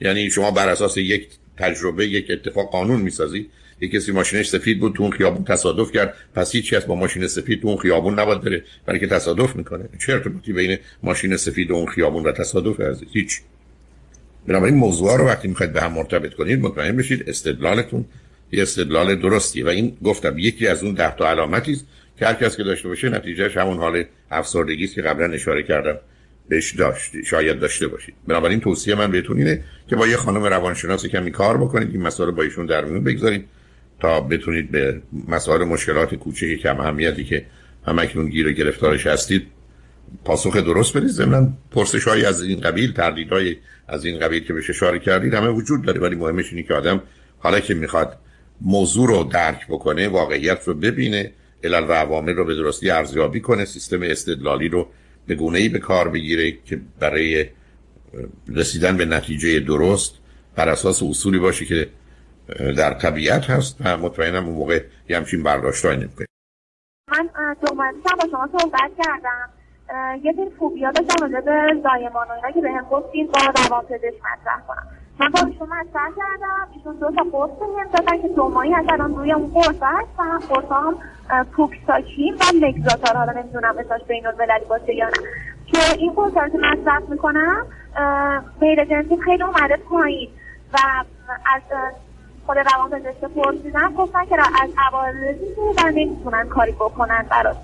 یعنی 0.00 0.30
شما 0.30 0.50
بر 0.50 0.68
اساس 0.68 0.96
یک 0.96 1.28
تجربه 1.56 2.06
یک 2.06 2.26
اتفاق 2.30 2.70
قانون 2.70 3.00
می‌سازید. 3.00 3.50
یک 3.80 3.90
کسی 3.90 4.12
ماشینش 4.12 4.48
سفید 4.48 4.80
بود 4.80 4.94
تو 4.94 5.02
اون 5.02 5.12
خیابون 5.12 5.44
تصادف 5.44 5.92
کرد. 5.92 6.14
پس 6.34 6.54
هیچ 6.54 6.74
از 6.74 6.86
با 6.86 6.94
ماشین 6.94 7.26
سفید 7.26 7.62
تو 7.62 7.68
اون 7.68 7.76
خیابون 7.76 8.20
نباید 8.20 8.40
بره 8.40 8.64
برای 8.86 9.00
که 9.00 9.06
تصادف 9.06 9.56
می‌کنه. 9.56 9.88
چه 10.06 10.12
ارتباطی 10.12 10.52
بین 10.52 10.78
ماشین 11.02 11.36
سفید 11.36 11.70
و 11.70 11.74
اون 11.74 11.86
خیابون 11.86 12.22
و 12.22 12.32
تصادف 12.32 12.80
عزیز؟ 12.80 13.08
هیچ. 13.12 13.40
بنابراین 14.50 14.74
موضوع 14.74 15.16
رو 15.16 15.26
وقتی 15.26 15.48
می‌خواید 15.48 15.72
به 15.72 15.80
هم 15.80 15.92
مرتبط 15.92 16.34
کنید 16.34 16.60
مطمئن 16.60 16.96
بشید 16.96 17.28
استدلالتون 17.28 18.04
یه 18.52 18.62
استدلال 18.62 19.14
درستی 19.14 19.62
و 19.62 19.68
این 19.68 19.96
گفتم 20.04 20.38
یکی 20.38 20.66
از 20.66 20.82
اون 20.82 20.94
ده 20.94 21.16
تا 21.16 21.30
علامتی 21.30 21.72
است 21.72 21.86
که 22.18 22.26
هر 22.26 22.34
کس 22.34 22.56
که 22.56 22.62
داشته 22.62 22.88
باشه 22.88 23.08
نتیجهش 23.08 23.56
همون 23.56 23.76
حال 23.76 24.04
افسردگی 24.30 24.84
است 24.84 24.94
که 24.94 25.02
قبلا 25.02 25.32
اشاره 25.32 25.62
کردم 25.62 25.98
بهش 26.48 26.74
داشت 26.74 27.22
شاید 27.24 27.60
داشته 27.60 27.86
باشید. 27.86 28.14
بنابراین 28.28 28.60
توصیه 28.60 28.94
من 28.94 29.10
بهتون 29.10 29.38
اینه 29.38 29.64
که 29.88 29.96
با 29.96 30.06
یه 30.06 30.16
خانم 30.16 30.44
روانشناس 30.44 31.06
کمی 31.06 31.30
کار 31.30 31.58
بکنید 31.58 31.88
این 31.92 32.02
مسائل 32.02 32.30
با 32.30 32.42
ایشون 32.42 32.66
در 32.66 32.84
میون 32.84 33.04
بگذارید 33.04 33.44
تا 34.00 34.20
بتونید 34.20 34.70
به 34.70 35.02
مسائل 35.28 35.64
مشکلات 35.64 36.14
کوچه 36.14 36.56
کم 36.56 36.80
اهمیتی 36.80 37.24
که 37.24 37.46
همکنون 37.86 38.28
گیر 38.28 38.48
و 38.48 38.50
گرفتارش 38.50 39.06
هستید 39.06 39.46
پاسخ 40.24 40.56
درست 40.56 40.96
بدید. 40.96 41.08
ضمن 41.08 41.52
پرسش 41.70 42.08
های 42.08 42.24
از 42.24 42.42
این 42.42 42.60
قبیل 42.60 42.92
تردیدهای 42.92 43.56
از 43.88 44.04
این 44.04 44.18
قبیل 44.18 44.44
که 44.44 44.52
بهش 44.52 44.70
اشاره 44.70 44.98
کردید 44.98 45.34
همه 45.34 45.48
وجود 45.48 45.82
داره. 45.82 46.00
ولی 46.00 46.16
مهمش 46.16 46.52
اینه 46.52 46.62
که 46.62 46.74
آدم 46.74 47.02
حالا 47.38 47.60
که 47.60 47.74
می‌خواد 47.74 48.18
موضوع 48.60 49.08
رو 49.08 49.24
درک 49.24 49.66
بکنه 49.68 50.08
واقعیت 50.08 50.68
رو 50.68 50.74
ببینه 50.74 51.32
علل 51.64 51.84
و 51.88 51.92
عوامل 51.92 52.34
رو 52.34 52.44
به 52.44 52.54
درستی 52.54 52.90
ارزیابی 52.90 53.40
کنه 53.40 53.64
سیستم 53.64 54.02
استدلالی 54.02 54.68
رو 54.68 54.88
به 55.26 55.34
گونه 55.34 55.58
ای 55.58 55.68
به 55.68 55.78
کار 55.78 56.08
بگیره 56.08 56.52
که 56.52 56.80
برای 57.00 57.46
رسیدن 58.48 58.96
به 58.96 59.04
نتیجه 59.04 59.60
درست 59.60 60.14
بر 60.56 60.68
اساس 60.68 61.02
اصولی 61.02 61.38
باشه 61.38 61.64
که 61.64 61.88
در 62.76 62.94
طبیعت 62.94 63.50
هست 63.50 63.76
و 63.80 63.96
مطمئنم 63.96 64.46
اون 64.46 64.54
موقع 64.54 64.82
یه 65.08 65.16
همچین 65.16 65.42
برداشت 65.42 65.84
های 65.84 65.96
نمی‌کنه. 65.96 66.26
من 67.10 67.28
دو 67.62 67.74
با 67.74 67.84
شما 68.30 68.48
صحبت 68.58 68.90
کردم. 69.04 69.59
یه 70.22 70.34
فوبیا 70.58 70.90
داشتم 70.90 71.26
راجع 71.26 71.40
به 71.40 71.80
زایمان 71.82 72.28
و 72.28 72.32
اینا 72.32 72.50
که 72.50 72.60
بهم 72.60 72.84
گفتین 72.90 73.26
با 73.26 73.40
روان 73.40 73.84
پزشک 73.84 74.20
مطرح 74.20 74.60
کنم. 74.68 74.86
من 75.20 75.28
با 75.28 75.40
ایشون 75.46 75.68
مطرح 75.68 76.08
کردم 76.16 76.68
ایشون 76.74 76.96
دو 76.96 77.10
تا 77.10 77.22
قرص 77.32 77.50
بهم 77.50 77.86
دادن 77.92 78.22
که 78.22 78.28
دو 78.28 78.48
ماهی 78.48 78.74
از 78.74 78.84
الان 78.88 79.16
روی 79.16 79.32
اون 79.32 79.50
قرص 79.54 79.82
هستم 79.82 80.38
قرص 80.48 80.64
هم 80.70 80.94
پوکساکین 81.44 82.34
و 82.34 82.66
مگزاتار 82.66 83.16
حالا 83.16 83.32
نمی‌دونم 83.32 83.74
اساس 83.78 84.02
بین 84.02 84.26
المللی 84.26 84.64
باشه 84.68 84.94
یا 84.94 85.06
نه. 85.06 85.12
که 85.66 85.78
این 85.98 86.12
قرص 86.12 86.36
رو 86.36 86.48
که 86.48 86.58
مصرف 86.58 87.08
می‌کنم 87.08 87.66
غیر 88.60 88.84
جنسی 88.84 89.16
خیلی 89.24 89.42
اومده 89.42 89.76
پایین. 89.76 90.28
و 90.72 90.78
از 91.54 91.62
خود 92.46 92.58
روان 92.58 92.90
پزشک 92.90 93.24
پرسیدم 93.24 93.94
گفتن 93.94 94.24
که 94.24 94.36
از 94.62 94.70
عوارضی 94.78 95.54
که 95.76 95.84
نمی‌تونن 95.84 96.48
کاری 96.48 96.72
بکنن 96.72 97.26
براش. 97.30 97.56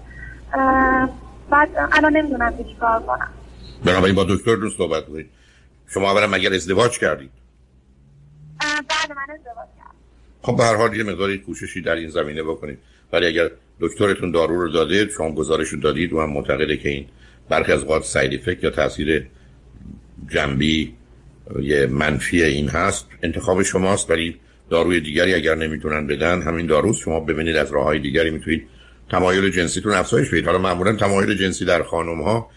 بعد 1.51 1.69
الان 1.93 2.17
نمی‌دونم 2.17 2.55
چی 2.59 2.77
کار 2.81 3.03
کنم. 3.03 3.29
بنابراین 3.85 4.15
با 4.15 4.25
دکتر 4.25 4.55
رو 4.55 4.71
صحبت 4.71 5.07
کنید. 5.07 5.31
شما 5.89 6.11
اولا 6.11 6.27
مگر 6.27 6.53
ازدواج 6.53 6.99
کردید؟ 6.99 7.31
بعد 8.61 9.11
من 9.11 9.35
ازدواج 9.35 9.69
کردم. 9.79 9.95
خب 10.43 10.57
به 10.57 10.65
هر 10.65 10.75
حال 10.75 10.97
یه 10.97 11.03
مقداری 11.03 11.39
کوششی 11.39 11.81
در 11.81 11.95
این 11.95 12.09
زمینه 12.09 12.43
بکنید. 12.43 12.79
ولی 13.13 13.27
اگر 13.27 13.51
دکترتون 13.81 14.31
دارو 14.31 14.61
رو 14.61 14.69
داده 14.69 15.09
شما 15.17 15.33
گزارش 15.33 15.69
رو 15.69 15.81
دادید 15.81 16.13
و 16.13 16.21
هم 16.21 16.31
معتقده 16.31 16.77
که 16.77 16.89
این 16.89 17.07
برخی 17.49 17.73
از 17.73 17.83
اوقات 17.83 18.05
ساید 18.05 18.35
افکت 18.35 18.65
یا 18.65 18.71
تاثیر 18.71 19.27
جنبی 20.29 20.95
یه 21.63 21.87
منفی 21.87 22.43
این 22.43 22.69
هست. 22.69 23.07
انتخاب 23.23 23.63
شماست 23.63 24.11
ولی 24.11 24.41
داروی 24.71 25.01
دیگری 25.01 25.35
اگر 25.35 25.55
نمی‌تونن 25.55 26.07
بدن 26.07 26.43
همین 26.43 26.67
داروست. 26.67 27.01
شما 27.01 27.21
ببینید 27.21 27.57
از 27.57 27.73
راه 27.73 27.85
های 27.85 27.99
دیگری 27.99 28.31
می‌تونید 28.31 28.69
تمایل 29.11 29.51
جنسیتون 29.51 29.93
افزایش 29.93 30.29
بدید 30.29 30.47
حالا 30.47 30.59
معمولا 30.59 30.93
تمایل 30.93 31.35
جنسی 31.35 31.65
در 31.65 31.83
خانم 31.83 32.23
ها 32.23 32.51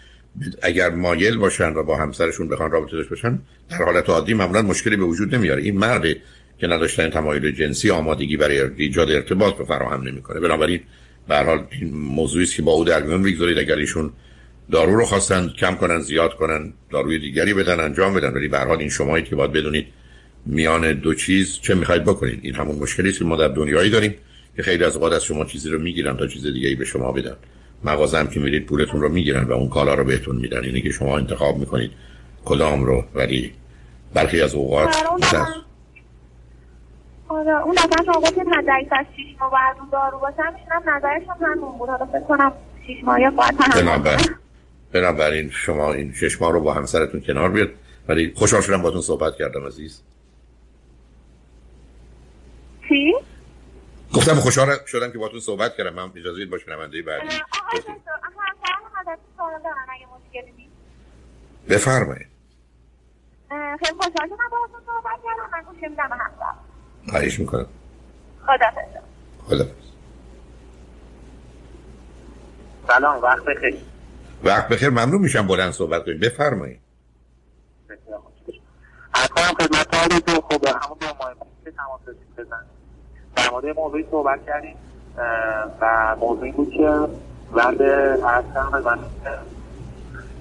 اگر 0.62 0.90
مایل 0.90 1.36
باشن 1.36 1.72
و 1.72 1.82
با 1.82 1.96
همسرشون 1.96 2.48
بخوان 2.48 2.70
رابطه 2.70 2.96
داشته 2.96 3.10
باشن 3.10 3.38
در 3.70 3.76
حالت 3.76 4.08
عادی 4.08 4.34
معمولا 4.34 4.62
مشکلی 4.62 4.96
به 4.96 5.04
وجود 5.04 5.34
نمیاره. 5.34 5.62
این 5.62 5.78
مرد 5.78 6.04
که 6.58 6.66
نداشتن 6.66 7.10
تمایل 7.10 7.50
جنسی 7.50 7.90
آمادگی 7.90 8.36
برای 8.36 8.60
ایجاد 8.76 9.10
ارتباط 9.10 9.58
رو 9.58 9.64
فراهم 9.64 10.08
نمی‌کنه 10.08 10.40
بنابراین 10.40 10.80
به 11.28 11.34
هر 11.36 11.44
حال 11.44 11.66
این 11.70 11.94
موضوعی 11.94 12.44
است 12.44 12.54
که 12.54 12.62
با 12.62 12.72
او 12.72 12.84
در 12.84 13.02
میون 13.02 13.22
بگذارید 13.22 13.58
اگر 13.58 13.76
ایشون 13.76 14.12
دارو 14.70 14.96
رو 14.96 15.04
خواستن 15.04 15.48
کم 15.48 15.74
کنن 15.74 16.00
زیاد 16.00 16.34
کنن 16.34 16.72
داروی 16.90 17.18
دیگری 17.18 17.54
بدن 17.54 17.80
انجام 17.80 18.14
بدن 18.14 18.32
ولی 18.32 18.48
به 18.48 18.70
این 18.70 18.88
شمایی 18.88 19.24
که 19.24 19.36
باید 19.36 19.52
بدونید 19.52 19.86
میان 20.46 20.92
دو 20.92 21.14
چیز 21.14 21.58
چه 21.62 21.74
می‌خواید 21.74 22.04
بکنید. 22.04 22.40
این 22.42 22.54
همون 22.54 22.76
مشکلی 22.76 23.08
است 23.08 23.18
که 23.18 23.24
ما 23.24 23.36
در 23.36 23.48
دنیایی 23.48 23.90
داریم. 23.90 24.14
که 24.56 24.62
خیلی 24.62 24.84
از 24.84 24.96
اوقات 24.96 25.12
از 25.12 25.24
شما 25.24 25.44
چیزی 25.44 25.70
رو 25.70 25.78
می‌گیرن 25.78 26.16
تا 26.16 26.26
چیز 26.26 26.46
دیگه 26.46 26.68
ای 26.68 26.74
به 26.74 26.84
شما 26.84 27.12
بدن. 27.12 27.36
مغازه 27.84 28.26
که 28.26 28.40
میرید 28.40 28.66
پولتون 28.66 29.00
رو 29.00 29.08
می‌گیرن 29.08 29.44
و 29.44 29.52
اون 29.52 29.68
کالا 29.68 29.94
رو 29.94 30.04
بهتون 30.04 30.36
میدن. 30.36 30.64
اینه 30.64 30.80
که 30.80 30.90
شما 30.90 31.18
انتخاب 31.18 31.56
می‌کنید 31.56 31.90
کدام 32.44 32.84
رو 32.84 33.04
ولی 33.14 33.52
برخی 34.14 34.40
از 34.40 34.54
اوقات 34.54 34.96
آره 37.28 37.64
اون 37.64 37.74
دفعه 37.74 38.04
شما 38.04 38.20
گفتید 38.20 38.46
حد 38.52 38.64
اکثر 38.68 39.06
6 39.16 39.40
ماه 39.40 39.52
بعد 39.52 39.76
اون 39.80 39.88
دارو 39.92 40.18
باشه 40.18 40.36
میشونم 40.36 40.82
نظرشون 40.96 41.34
همون 41.46 41.78
بود. 41.78 41.88
حالا 41.88 42.06
فکر 42.06 42.20
کنم 42.20 42.52
6 42.86 43.04
ماه 43.04 43.20
یا 43.20 43.30
باید 43.30 43.58
بنابراین 43.76 44.26
بنابراین 44.92 45.50
شما 45.50 45.92
این 45.92 46.12
6 46.12 46.42
ماه 46.42 46.52
رو 46.52 46.60
با 46.60 46.74
همسرتون 46.74 47.20
کنار 47.20 47.50
بیاد 47.50 47.68
ولی 48.08 48.32
خوشحال 48.34 48.62
شدم 48.62 48.82
باتون 48.82 49.00
صحبت 49.00 49.36
کردم 49.36 49.66
عزیز. 49.66 50.02
چی؟ 52.88 53.14
گفتم 54.14 54.34
خوشحال 54.34 54.68
شدم 54.86 55.12
که 55.12 55.18
باتون 55.18 55.40
صحبت 55.40 55.76
کردم. 55.76 55.94
من 55.94 56.12
اجازه 56.16 56.36
بدید 56.36 56.50
باش 56.50 56.68
نماینده 56.68 57.02
بعدی 57.02 57.40
بفرمایید. 61.68 62.26
خیلی 63.48 63.98
خوشحال 64.00 64.28
شدم 64.28 64.48
باتون 64.50 64.80
صحبت 64.86 65.20
کردم. 65.24 65.50
من 65.52 65.62
گوش 65.62 65.90
میدم 65.90 66.02
همسر 66.02 66.54
خواهش 67.10 67.38
می‌کنم. 67.38 67.66
خدا 68.46 68.70
خدا 69.46 69.66
سلام 72.88 73.22
وقت 73.22 73.44
بخیر. 73.44 73.76
وقت 74.44 74.68
بخیر. 74.68 74.90
ممنون 74.90 75.20
میشم 75.20 75.46
بلند 75.46 75.72
صحبت 75.72 76.04
کنید. 76.04 76.20
بفرمایید. 76.20 76.80
از 79.14 79.28
کنم 79.28 79.44
خدمت 79.44 79.88
تو 80.26 80.40
خب 80.40 80.66
همون 80.66 80.98
دو 81.00 81.06
ماه 81.06 81.34
که 81.64 81.70
تماس 81.70 82.00
بزن 82.38 82.66
در 83.50 83.56
مورد 83.56 83.78
موضوعی 83.78 84.04
صحبت 84.10 84.46
کردیم 84.46 84.74
و 85.80 86.16
موضوعی 86.20 86.52
بود 86.52 86.70
که 86.70 86.90
بعد 87.54 87.82
از 87.82 88.44
من 88.84 88.98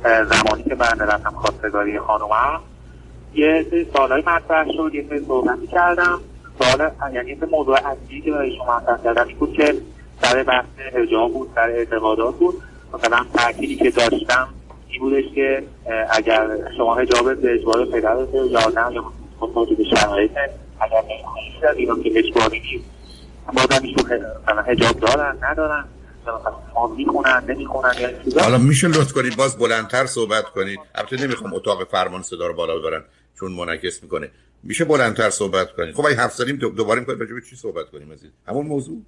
زمانی 0.04 0.64
که 0.64 0.76
من 0.76 1.00
رفتم 1.00 1.30
خواستگاری 1.30 2.00
خانومم 2.00 2.60
یه 3.34 3.66
سری 3.70 3.88
سالهای 3.94 4.24
مطرح 4.28 4.66
شد 4.78 4.92
یه 4.94 5.06
سری 5.10 5.26
صحبتی 5.26 5.68
کردم. 5.68 6.20
سوال 6.60 6.92
یعنی 7.14 7.30
یه 7.30 7.38
موضوع 7.52 7.76
اصلی 7.76 8.22
که 8.22 8.32
برای 8.32 8.58
شما 8.58 8.78
مطرح 8.78 9.04
کردم 9.04 9.28
این 9.28 9.38
بود 9.38 9.54
که 9.54 9.76
سر 10.22 10.44
بحث 10.44 10.66
حجاب 10.94 11.34
بود 11.34 11.50
سر 11.56 11.70
اعتقادات 11.70 12.36
بود. 12.36 12.56
مثلا 12.94 13.26
تأکیدی 13.34 13.76
که 13.76 13.90
داشتم 13.90 14.48
این 14.90 15.02
بودش 15.02 15.26
که 15.36 15.64
اگر 16.10 16.48
شما 16.78 16.96
حجاب 16.96 17.34
به 17.34 17.54
اجبار 17.54 17.86
پدرت 17.86 18.34
یا 18.34 18.60
نه 18.76 18.94
یا 18.94 19.04
به 19.78 19.84
شرایط 19.96 20.32
اگر 20.80 21.04
نیست 21.08 21.64
از 21.64 21.78
اینا 21.78 21.96
که 21.96 22.12
اجباری 22.16 22.60
نیست. 22.60 22.99
بازم 23.54 23.84
مثلا 24.44 24.62
حجاب 24.62 25.00
دارن 25.00 25.38
ندارن 25.42 25.86
می‌خونن 26.98 27.44
نمی‌خونن 27.48 27.94
حالا 28.42 28.58
میشه 28.58 28.88
لطف 28.88 29.14
کنید 29.14 29.36
باز 29.36 29.58
بلندتر 29.58 30.06
صحبت 30.06 30.44
کنید. 30.46 30.80
البته 30.96 31.18
نمی‌خوام 31.18 31.54
اتاق 31.54 31.88
فرمان 31.88 32.22
صدا 32.22 32.48
رو 32.48 32.54
بالا 32.54 32.80
ببرن 32.80 33.04
چون 33.40 33.52
منعکس 33.52 34.04
می‌کنه. 34.04 34.32
میشه 34.64 34.86
بلندتر 34.86 35.30
صحبت 35.30 35.76
کنید. 35.76 35.96
خب 35.96 36.06
اگه 36.06 36.16
حرف 36.16 36.34
زدیم 36.34 36.56
دوباره 36.56 37.00
می‌کنیم 37.00 37.20
راجع 37.20 37.34
به 37.34 37.42
چی 37.42 37.56
صحبت 37.56 37.90
کنیم 37.90 38.12
از 38.12 38.20
همون 38.48 38.68
موضوع؟ 38.68 39.02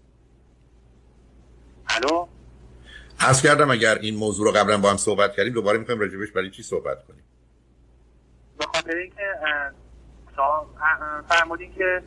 الو؟ 1.89 2.27
عرض 3.19 3.41
کردم 3.41 3.71
اگر 3.71 3.97
این 4.01 4.15
موضوع 4.15 4.45
رو 4.45 4.51
قبلا 4.51 4.77
با 4.77 4.89
هم 4.89 4.97
صحبت 4.97 5.35
کردیم 5.35 5.53
دوباره 5.53 5.77
می‌خوایم 5.77 5.99
راجبش 5.99 6.31
برای 6.31 6.51
چی 6.51 6.63
صحبت 6.63 7.07
کنیم؟ 7.07 7.23
به 8.59 8.65
خاطر 8.65 8.95
اینکه 8.95 9.23
فرمودین 11.29 11.73
که 11.73 12.01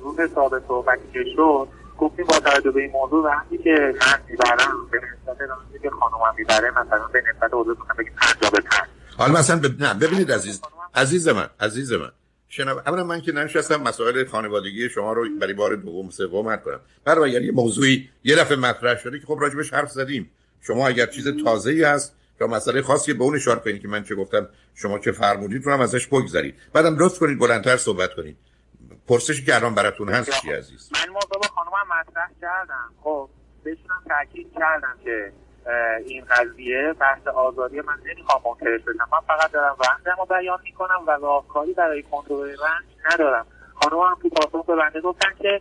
روز 0.00 0.20
حساب 0.20 0.62
صحبتی 0.68 1.12
که 1.12 1.24
شد 1.36 1.68
گفتیم 1.98 2.26
با 2.26 2.40
توجه 2.40 2.70
به 2.70 2.80
این 2.80 2.90
موضوع 2.90 3.24
وقتی 3.24 3.58
که 3.58 3.94
من 4.00 4.18
می‌برم 4.28 4.88
به 4.90 4.98
نسبت 4.98 5.82
که 5.82 5.90
خانومم 5.90 6.34
می‌بره 6.38 6.70
مثلا 6.70 7.06
به 7.12 7.22
نسبت 7.30 7.50
حضور 7.52 7.74
کنم 7.74 7.96
بگیم 7.98 8.12
پنجا 8.20 8.50
به 8.50 8.60
پنج 8.60 8.88
حالا 9.16 9.32
مثلا 9.32 9.56
ب... 9.56 9.82
نه 9.82 9.94
ببینید 9.94 10.32
عزیز 10.32 10.62
عزیز 10.94 11.28
من 11.28 11.48
عزیز 11.60 11.92
من. 11.92 12.12
شنو 12.48 12.78
اولا 12.86 13.04
من 13.04 13.20
که 13.20 13.32
ننشستم 13.32 13.82
مسائل 13.82 14.24
خانوادگی 14.24 14.88
شما 14.88 15.12
رو 15.12 15.26
برای 15.40 15.52
بار 15.52 15.76
دوم 15.76 16.10
سوم 16.10 16.48
حل 16.48 16.56
کنم. 16.56 16.80
بعد 17.04 17.18
اگر 17.18 17.42
یه 17.42 17.52
موضوعی 17.52 18.08
یه 18.24 18.36
دفعه 18.36 18.56
مطرح 18.56 18.98
شده 18.98 19.18
که 19.18 19.26
خب 19.26 19.38
راجبش 19.40 19.74
حرف 19.74 19.90
زدیم. 19.90 20.30
شما 20.60 20.88
اگر 20.88 21.06
چیز 21.06 21.44
تازه 21.44 21.70
ای 21.70 21.84
هست 21.84 22.14
یا 22.40 22.46
مسئله 22.46 22.82
خاصی 22.82 23.12
به 23.12 23.24
اون 23.24 23.34
اشاره 23.34 23.60
کنید 23.60 23.82
که 23.82 23.88
من 23.88 24.04
چه 24.04 24.14
گفتم 24.14 24.48
شما 24.74 24.98
چه 24.98 25.12
فرمودید 25.12 25.64
رو 25.64 25.72
هم 25.72 25.80
ازش 25.80 26.06
بگذارید. 26.06 26.54
بعدم 26.72 26.96
لطف 26.98 27.18
کنید 27.18 27.38
بلندتر 27.38 27.76
صحبت 27.76 28.14
کنید. 28.14 28.36
پرسشی 29.08 29.44
که 29.44 29.54
الان 29.54 29.74
براتون 29.74 30.08
هست 30.08 30.30
چی 30.30 30.52
عزیز؟ 30.52 30.90
من 30.92 31.12
موضوع 31.12 31.40
با 31.42 31.48
خانم 31.54 31.70
مطرح 32.00 32.30
کردم. 32.40 32.90
خب 33.02 33.28
بهشونم 33.64 34.02
تاکید 34.08 34.52
کردم 34.54 34.94
که 35.04 35.32
این 36.06 36.24
قضیه 36.24 36.94
بحث 37.00 37.26
آزادی 37.26 37.80
من 37.80 37.98
نمی‌خوام 38.06 38.42
منکرش 38.44 38.80
بشم 38.80 39.08
من 39.12 39.20
فقط 39.26 39.52
دارم 39.52 39.76
رنجم 39.90 40.20
رو 40.20 40.26
بیان 40.26 40.58
می‌کنم 40.64 41.04
و 41.06 41.10
راهکاری 41.10 41.72
برای 41.72 42.02
کنترل 42.02 42.48
رنج 42.48 43.12
ندارم. 43.12 43.46
خانم 43.74 44.00
هم 44.00 44.16
تو 44.22 44.28
پاسخ 44.28 44.66
به 44.66 44.76
بنده 44.76 45.00
گفتن 45.00 45.30
که 45.38 45.60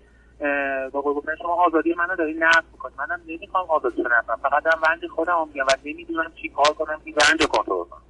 با 0.92 1.02
گفتن 1.02 1.36
شما 1.42 1.66
آزادی 1.66 1.94
منو 1.94 2.16
داری 2.16 2.34
نقض 2.34 2.64
می‌کنی 2.72 2.94
منم 2.98 3.22
نمی‌خوام 3.28 3.70
آزادی 3.70 4.02
نکنم 4.02 4.40
فقط 4.42 4.64
دارم 4.64 4.82
رنج 4.90 5.12
خودم 5.16 5.48
میگم 5.48 5.64
و 5.64 5.76
نمی‌دونم 5.86 6.32
چی 6.42 6.50
کار 6.50 6.74
کنم 6.74 7.02
این 7.04 7.16
رنج 7.30 7.42
رو 7.42 7.48
کنترل 7.48 7.84
کنم. 7.84 8.02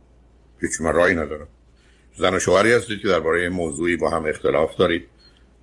هیچ 0.62 0.82
من 0.82 0.94
رایی 0.94 1.15
ندارم. 1.15 1.48
زن 2.18 2.34
و 2.34 2.39
شوهری 2.39 2.74
هستید 2.74 3.01
که 3.01 3.08
درباره 3.08 3.50
موضوعی 3.50 3.98
با 3.98 4.10
هم 4.10 4.25
اختلاف 4.25 4.75
دارید. 4.75 5.10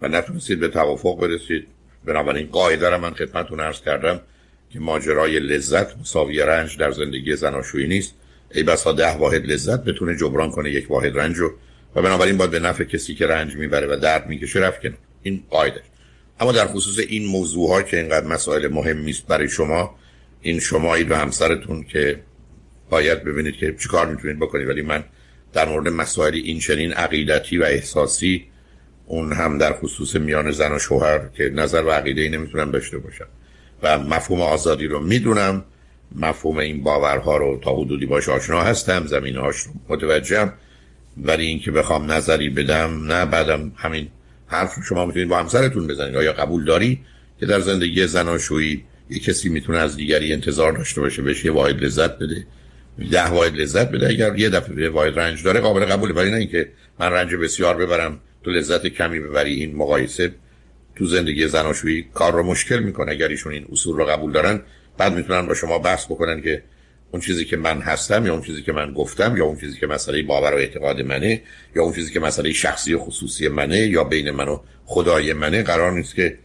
و 0.03 0.09
نتونستید 0.09 0.61
به 0.61 0.69
توافق 0.69 1.21
برسید. 1.21 1.67
بنابراین 2.05 2.47
قاعده 2.47 2.89
رو 2.91 2.99
من 2.99 3.15
خدمتتون 3.15 3.61
عرض 3.61 3.81
کردم 3.81 4.21
که 4.71 4.81
ماجرای 4.81 5.39
لذت 5.39 5.99
مساوی 5.99 6.41
رنج 6.41 6.79
در 6.79 6.91
زندگی 6.91 7.37
زناشویی 7.37 7.89
نیست. 7.89 8.15
ای 8.55 8.63
بسا 8.63 8.93
ده 8.93 9.17
واحد 9.17 9.47
لذت 9.47 9.85
بتونه 9.85 10.17
جبران 10.17 10.51
کنه 10.51 10.71
یک 10.71 10.91
واحد 10.91 11.19
رنج 11.19 11.37
رو 11.37 11.53
و 11.95 12.03
بنابراین 12.03 12.37
باید 12.37 12.51
به 12.51 12.59
نفع 12.59 12.85
کسی 12.85 13.15
که 13.15 13.27
رنج 13.27 13.57
می‌بره 13.57 13.87
و 13.87 13.97
درد 13.97 14.27
می‌کشه 14.27 14.59
رفت 14.59 14.83
کنه. 14.83 14.95
این 15.23 15.43
قاعده. 15.51 15.83
اما 16.41 16.53
در 16.53 16.67
خصوص 16.67 16.99
این 17.09 17.27
موضوع 17.27 17.69
ها 17.69 17.83
که 17.83 17.97
اینقدر 17.97 18.27
مسائل 18.27 18.69
مهم 18.69 19.07
است 19.07 19.27
برای 19.27 19.49
شما 19.49 19.95
این 20.41 20.61
شمایید 20.61 21.11
و 21.11 21.15
همسرتون 21.15 21.83
که 21.83 22.21
باید 22.91 23.25
ببینید 23.25 23.57
که 23.57 23.77
چیکار 23.83 24.07
می‌تونید 24.07 24.39
بکنید. 24.39 24.69
ولی 24.69 24.83
من 24.83 25.05
در 25.53 25.69
مورد 25.69 25.89
مسائل 25.89 26.35
این 26.35 26.59
چنین 26.59 26.93
عقیدتی 26.93 27.59
و 27.59 27.63
احساسی 27.63 28.52
اون 29.07 29.33
هم 29.33 29.59
در 29.59 29.73
خصوص 29.73 30.17
میان 30.17 30.51
زن 30.51 30.73
و 30.73 30.79
شوهر 30.79 31.21
که 31.37 31.51
نظر 31.55 31.83
و 31.83 31.91
عقیده 31.91 32.21
ای 32.21 32.29
نمی‌تونم 32.29 32.71
داشته 32.71 32.99
باشم. 32.99 33.27
و 33.83 33.99
مفهوم 33.99 34.41
آزادی 34.41 34.87
رو 34.87 35.01
می‌دونم. 35.01 35.65
مفهوم 36.17 36.59
این 36.59 36.83
باورها 36.83 37.37
رو 37.37 37.61
تا 37.65 37.77
حدودی 37.77 38.07
باش 38.07 38.29
آشنا 38.29 38.63
هستم 38.63 39.07
زمین 39.07 39.37
هاش 39.37 39.57
رو 39.57 39.73
متوجهم. 39.89 40.53
ولی 41.17 41.47
اینکه 41.47 41.71
بخوام 41.71 42.13
نظری 42.13 42.51
بدم 42.51 43.13
نه 43.13 43.27
بعدم 43.27 43.73
همین 43.77 44.09
حرف 44.47 44.75
شما 44.89 45.07
می‌تونید 45.07 45.29
با 45.29 45.39
همسرتون 45.39 45.87
بزنید. 45.87 46.17
آیا 46.17 46.33
قبول 46.33 46.65
داری 46.65 47.01
که 47.41 47.47
در 47.47 47.61
زندگی 47.61 48.07
زناشویی 48.07 48.85
یه 49.11 49.19
کسی 49.19 49.49
می‌تونه 49.49 49.79
از 49.79 49.97
دیگری 49.97 50.33
انتظار 50.33 50.73
داشته 50.73 51.01
باشه 51.01 51.23
بهش 51.23 51.45
یه 51.45 51.53
واحد 51.53 51.85
لذت 51.85 52.19
بده؟ 52.19 52.47
ده 53.11 53.29
واحد 53.29 53.57
لذت 53.57 53.91
بده 53.91 54.09
اگر 54.09 54.39
یه 54.39 54.49
دفعه 54.49 54.89
واحد 54.89 55.19
رنج 55.19 55.45
داره 55.45 55.61
قابل 55.61 55.85
قبوله. 55.85 56.15
ولی 56.15 56.31
نه 56.31 56.37
اینکه 56.37 56.69
من 57.01 57.13
رنج 57.13 57.35
بسیار 57.35 57.77
ببرم 57.77 58.21
تو 58.45 58.51
لذت 58.51 58.87
کمی 58.87 59.21
ببری 59.21 59.55
این 59.55 59.77
مقایسه. 59.77 60.33
تو 60.97 61.07
زندگی 61.07 61.49
زناشویی 61.49 62.07
کار 62.15 62.33
رو 62.33 62.43
مشکل 62.43 62.79
می‌کنه. 62.79 63.13
اگر 63.13 63.29
ایشون 63.29 63.53
این 63.53 63.67
اصول 63.73 63.97
رو 63.97 64.05
قبول 64.05 64.33
دارن 64.33 64.61
بعد 64.99 65.15
می‌تونن 65.15 65.47
با 65.47 65.55
شما 65.55 65.79
بحث 65.79 66.07
بکنن 66.07 66.43
که 66.43 66.63
اون 67.11 67.23
چیزی 67.23 67.45
که 67.45 67.57
من 67.57 67.81
هستم 67.81 68.27
یا 68.27 68.33
اون 68.33 68.43
چیزی 68.43 68.63
که 68.63 68.73
من 68.73 68.93
گفتم 68.93 69.37
یا 69.37 69.45
اون 69.45 69.59
چیزی 69.59 69.79
که 69.79 69.87
مسئله 69.87 70.23
باور 70.23 70.55
و 70.55 70.57
اعتقاد 70.57 71.01
منه 71.01 71.43
یا 71.77 71.83
اون 71.83 71.95
چیزی 71.95 72.13
که 72.13 72.21
مسئله 72.21 72.53
شخصی 72.53 72.95
و 72.95 72.99
خصوصی 72.99 73.49
منه 73.49 73.79
یا 73.79 74.05
بین 74.05 74.31
من 74.31 74.49
و 74.49 74.61
خدای 74.85 75.33
منه 75.33 75.63
قرار 75.63 75.93
نیست 75.93 76.15
که 76.15 76.39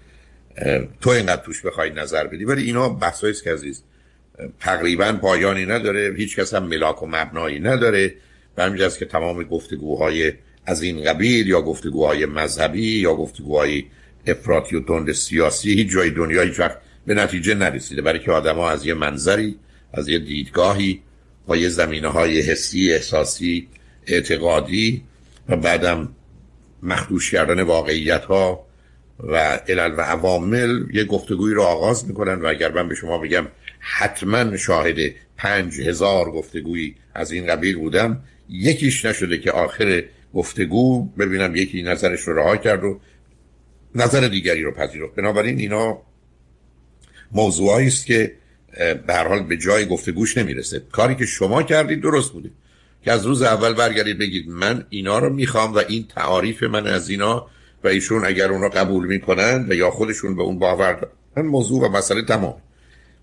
تو 1.02 1.10
اینقدر 1.10 1.42
توش 1.42 1.62
بخوای 1.62 1.90
نظر 1.90 2.28
بدی. 2.28 2.46
ولی 2.46 2.64
اینا 2.64 2.90
بحثایی 2.90 3.32
است 3.32 3.44
که 3.44 3.54
عزیز 3.54 3.84
تقریبا 4.60 5.14
پایانی 5.22 5.66
نداره. 5.66 6.14
هیچ 6.18 6.40
کس 6.40 6.54
هم 6.54 6.64
ملاک 6.64 7.04
و 7.04 7.08
مبنایی 7.08 7.60
نداره. 7.60 8.14
و 8.58 8.88
که 8.90 9.06
تمام 9.06 9.44
گفتگوهای 9.44 10.34
از 10.68 10.82
این 10.82 11.04
قبیل 11.04 11.48
یا 11.48 11.62
گفتگوهای 11.62 12.26
مذهبی 12.26 13.00
یا 13.00 13.16
گفتگوهای 13.16 13.84
افراطی 14.28 14.76
و 14.76 14.84
تند 14.84 15.12
سیاسی 15.12 15.74
هیچ 15.74 15.90
جای 15.92 16.10
دنیا 16.10 16.42
هیچ 16.42 16.60
وقت 16.60 16.78
به 17.06 17.14
نتیجه 17.14 17.56
نرسیده. 17.56 18.02
برای 18.02 18.20
که 18.20 18.32
آدم 18.32 18.56
ها 18.56 18.70
از 18.70 18.86
یه 18.86 18.94
منظری 18.94 19.56
از 19.94 20.08
یه 20.08 20.20
دیدگاهی 20.20 21.02
با 21.48 21.58
یه 21.58 21.70
زمینه 21.70 22.08
های 22.08 22.42
حسی 22.42 22.94
احساسی 22.94 23.68
اعتقادی 24.08 25.04
و 25.50 25.58
بعدم 25.58 26.10
مخدوش 26.84 27.32
کردن 27.32 27.62
واقعیت 27.62 28.26
ها 28.26 28.68
و 29.20 29.36
علل 29.68 29.94
و 29.98 30.02
عوامل 30.02 30.84
یه 30.94 31.04
گفتگوی 31.04 31.54
رو 31.54 31.62
آغاز 31.64 32.08
می‌کنن. 32.08 32.42
و 32.42 32.48
اگر 32.48 32.72
من 32.72 32.88
به 32.88 32.96
شما 32.96 33.18
بگم 33.18 33.48
حتما 33.80 34.58
شاهد 34.58 34.98
پنج 35.38 35.82
هزار 35.82 36.32
گفتگویی 36.32 36.96
از 37.14 37.32
این 37.32 37.48
قبیل 37.48 37.78
بودم 37.78 38.24
یکیش 38.50 39.06
نشده 39.06 39.38
که 39.38 39.52
آخر 39.52 40.04
گفتگو 40.38 41.06
ببینم 41.06 41.56
یکی 41.56 41.84
نظرش 41.84 42.20
رو 42.20 42.40
رها 42.40 42.58
کرد 42.58 42.84
و 42.84 43.00
نظر 43.96 44.28
دیگری 44.28 44.64
رو 44.64 44.72
پذیرفت. 44.72 45.16
بنابراین 45.16 45.60
اینا 45.60 45.98
موضوعی 47.32 47.88
است 47.88 48.06
که 48.06 48.32
به 49.08 49.16
حال 49.16 49.44
به 49.44 49.58
جای 49.58 49.86
گفتگوش 49.86 50.38
نمی‌رسه. 50.38 50.82
کاری 50.92 51.16
که 51.16 51.26
شما 51.26 51.64
کردید 51.64 52.02
درست 52.02 52.32
بوده. 52.32 52.50
که 53.04 53.12
از 53.12 53.26
روز 53.26 53.42
اول 53.42 53.74
برگردید 53.74 54.18
بگید 54.18 54.50
من 54.50 54.86
اینا 54.90 55.20
رو 55.20 55.34
می‌خوام 55.34 55.74
و 55.74 55.82
این 55.88 56.06
تعاریف 56.16 56.64
من 56.64 56.88
از 56.88 57.10
اینا 57.10 57.48
و 57.84 57.88
ایشون 57.88 58.26
اگر 58.26 58.52
اونا 58.52 58.70
قبول 58.70 59.08
می‌کنن 59.08 59.66
و 59.70 59.74
یا 59.74 59.92
خودشون 59.92 60.36
به 60.36 60.44
اون 60.44 60.60
باور 60.60 60.94
دارن. 60.94 61.48
موضوع 61.48 61.88
و 61.88 61.98
مسئله 61.98 62.22
تمام. 62.22 62.56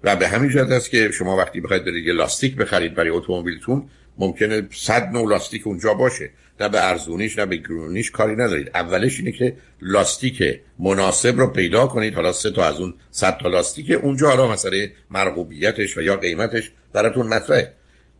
و 0.04 0.16
به 0.16 0.28
همین 0.28 0.50
جهت 0.50 0.70
است 0.70 0.90
که 0.90 1.10
شما 1.10 1.36
وقتی 1.36 1.60
بخواید 1.60 1.84
برید 1.84 2.06
یه 2.06 2.12
لاستیک 2.12 2.56
بخرید 2.56 2.94
برای 2.94 3.10
اتومبیلتون 3.10 3.82
ممکنه 4.18 4.68
صد 4.72 5.08
نوع 5.12 5.28
لاستیک 5.28 5.66
اونجا 5.66 5.94
باشه. 5.94 6.30
نه 6.60 6.68
به 6.68 6.88
ارزونیش 6.88 7.38
نه 7.38 7.46
به 7.46 7.56
گرونیش 7.56 8.10
کاری 8.10 8.36
ندارید. 8.36 8.70
اولش 8.74 9.18
اینه 9.18 9.32
که 9.32 9.56
لاستیک 9.82 10.60
مناسب 10.78 11.40
رو 11.40 11.46
پیدا 11.46 11.86
کنید. 11.86 12.14
حالا 12.14 12.32
سه 12.32 12.50
تا 12.50 12.64
از 12.64 12.80
اون 12.80 12.94
صد 13.10 13.38
تا 13.38 13.48
لاستیک 13.48 13.90
اونجا 14.02 14.28
حالا 14.28 14.52
مسئله 14.52 14.92
مرغوبیتش 15.10 15.98
و 15.98 16.02
یا 16.02 16.16
قیمتش 16.16 16.70
براتون 16.92 17.26
مطرحه. 17.26 17.72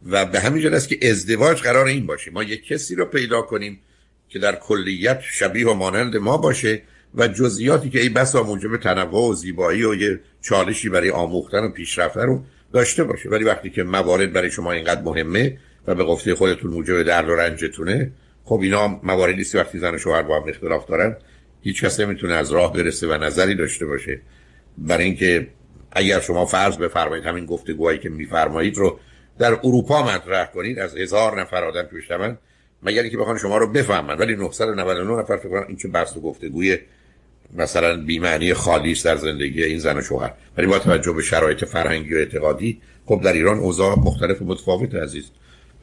و 0.06 0.24
به 0.24 0.40
همین 0.40 0.74
است 0.74 0.88
که 0.88 1.10
ازدواج 1.10 1.62
قرار 1.62 1.86
این 1.86 2.06
باشه. 2.06 2.30
ما 2.30 2.42
یک 2.42 2.66
کسی 2.66 2.94
رو 2.94 3.04
پیدا 3.04 3.42
کنیم 3.42 3.80
که 4.28 4.38
در 4.38 4.54
کلیت 4.56 5.20
شبیه 5.20 5.68
و 5.68 5.74
مانند 5.74 6.16
ما 6.16 6.36
باشه 6.36 6.82
و 7.14 7.28
جزئیاتی 7.28 7.90
که 7.90 8.00
ای 8.00 8.08
بسا 8.08 8.42
موجب 8.42 8.76
تنوع 8.76 9.30
و 9.30 9.34
زیبایی 9.34 9.84
و 9.84 9.94
یه 9.94 10.20
چالشی 10.42 10.88
برای 10.88 11.10
آموختن 11.10 11.64
و 11.64 11.68
پیشرفت 11.68 12.16
رو 12.16 12.44
داشته 12.72 13.04
باشه. 13.04 13.28
ولی 13.28 13.44
وقتی 13.44 13.70
که 13.70 13.82
موارد 13.82 14.32
برای 14.32 14.50
شما 14.50 14.72
اینقدر 14.72 15.02
مهمه 15.02 15.58
و 15.86 15.94
به 15.94 16.04
گفته 16.04 16.34
خودتون 16.34 16.70
موجب 16.70 17.02
درد 17.02 17.28
و 17.28 17.34
رنجتونه. 17.34 18.10
خب 18.44 18.60
اینا 18.62 19.00
مواردی 19.02 19.40
است 19.40 19.54
وقتی 19.54 19.78
زن 19.78 19.94
و 19.94 19.98
شوهر 19.98 20.22
با 20.22 20.40
هم 20.40 20.48
اختلاف 20.48 20.86
دارن 20.86 21.16
هیچ 21.62 21.84
کس 21.84 22.00
نمی‌تونه 22.00 22.34
از 22.34 22.52
راه 22.52 22.72
برسه 22.72 23.06
و 23.06 23.24
نظری 23.24 23.54
داشته 23.54 23.86
باشه. 23.86 24.20
برای 24.78 25.04
اینکه 25.04 25.46
اگر 25.92 26.20
شما 26.20 26.46
فرض 26.46 26.76
بفرمایید 26.76 27.24
همین 27.24 27.46
گفتگوهایی 27.46 27.98
که 27.98 28.08
میفرمایید 28.08 28.76
رو 28.76 28.98
در 29.38 29.52
اروپا 29.52 30.02
مطرح 30.02 30.46
کنید 30.46 30.78
از 30.78 30.96
هزار 30.96 31.40
نفر 31.40 31.64
آدم 31.64 31.82
توش 31.82 32.10
من 32.10 32.38
مگر 32.82 33.02
اینکه 33.02 33.18
بخوان 33.18 33.38
شما 33.38 33.58
رو 33.58 33.66
بفهمن. 33.66 34.18
ولی 34.18 34.36
999 34.36 35.20
نفر 35.20 35.36
فکر 35.36 35.48
کنم 35.48 35.64
این 35.68 35.76
چه 35.76 35.88
بحث 35.88 36.16
و 36.16 36.20
گفتگوی 36.20 36.78
مثلا 37.56 38.04
بی‌معنی 38.04 38.54
خالی 38.54 38.94
در 39.04 39.16
زندگی 39.16 39.64
این 39.64 39.78
زن 39.78 39.98
و 39.98 40.02
شوهر. 40.02 40.32
ولی 40.56 40.66
با 40.66 40.78
توجه 40.78 41.12
به 41.12 41.22
شرایط 41.22 41.64
فرهنگی 41.64 42.14
و 42.14 42.16
اعتقادی 42.16 42.80
خب 43.06 43.20
در 43.24 43.32
ایران 43.32 43.58
اوضاع 43.58 43.98
مختلف 43.98 44.42
و 44.42 44.44
متفاوت 44.44 44.94
عزیز. 44.94 45.30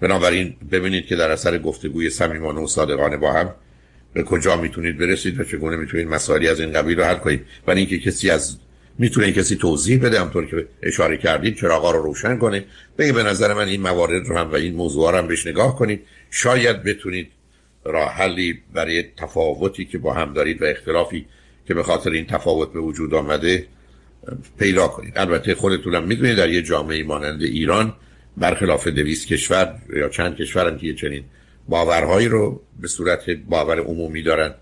بنابراین 0.02 0.56
ببینید 0.72 1.06
که 1.06 1.16
در 1.16 1.32
اثر 1.32 1.58
گفتگوی 1.58 2.10
صمیمانه 2.10 2.62
و 2.62 2.68
صادقانه 2.68 3.18
با 3.18 3.34
هم 3.34 3.54
به 4.14 4.24
کجا 4.24 4.56
می‌تونید 4.56 4.98
برسید 4.98 5.40
و 5.40 5.44
چگونه 5.44 5.76
می‌تونید 5.76 6.08
مسائلی 6.08 6.48
از 6.48 6.60
این 6.60 6.74
قبیل 6.74 7.00
رو 7.00 7.04
حل 7.04 7.16
کنید. 7.16 7.46
و 7.68 7.72
اینکه 7.72 8.00
کسی 8.00 8.30
از 8.30 8.58
می‌تونه 9.00 9.32
کسی 9.32 9.56
توضیح 9.56 10.00
بده 10.00 10.22
همطور 10.22 10.46
که 10.46 10.68
اشاره 10.84 11.18
کردید 11.18 11.56
چراغا 11.56 11.92
رو 11.92 12.04
روشن 12.04 12.38
کنه. 12.38 12.66
بگه 12.98 13.14
به 13.14 13.24
نظر 13.24 13.54
من 13.54 13.68
این 13.68 13.82
موارد 13.82 14.28
رو 14.28 14.38
هم 14.38 14.52
و 14.52 14.56
این 14.56 14.76
موضوع 14.76 15.12
رو 15.12 15.18
هم 15.18 15.28
بهش 15.28 15.48
نگاه 15.48 15.76
کنید. 15.76 16.02
شاید 16.32 16.84
بتونید 16.84 17.32
راه 17.86 18.14
حلی 18.14 18.60
برای 18.74 19.04
تفاوتی 19.18 19.86
که 19.86 19.98
با 19.98 20.14
هم 20.14 20.34
دارید 20.34 20.62
و 20.62 20.66
اختلافی 20.66 21.26
که 21.68 21.74
به 21.74 21.84
خاطر 21.84 22.10
این 22.10 22.26
تفاوت 22.26 22.74
به 22.74 22.80
وجود 22.80 23.14
آمده 23.14 23.66
پیدا 24.60 24.88
کنید. 24.88 25.14
البته 25.16 25.56
خودتونم 25.56 26.04
می‌دونید 26.04 26.38
در 26.38 26.50
یه 26.50 26.62
جامعه 26.62 27.04
مانند 27.04 27.42
ایران 27.42 27.94
برخلاف 28.38 28.88
دویست 28.88 29.28
کشور 29.28 29.76
یا 29.96 30.10
چند 30.10 30.36
کشور 30.36 30.78
که 30.78 30.94
چنین 30.94 31.24
باورهایی 31.68 32.28
رو 32.28 32.62
به 32.82 32.88
صورت 32.88 33.30
باور 33.30 33.80
عمومی 33.80 34.24
دارن. 34.24 34.54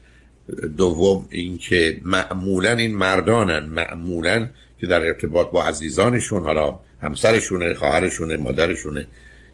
دوم 0.77 1.27
اینکه 1.29 2.01
معمولا 2.03 2.71
این 2.71 2.95
مردانن 2.95 3.65
معمولا 3.65 4.49
که 4.79 4.88
در 4.88 5.01
ارتباط 5.01 5.51
با 5.51 5.63
عزیزانشون 5.63 6.43
حالا 6.43 6.79
همسرشونه 7.01 7.73
خواهرشونه 7.73 8.38
مادرشونه 8.38 9.08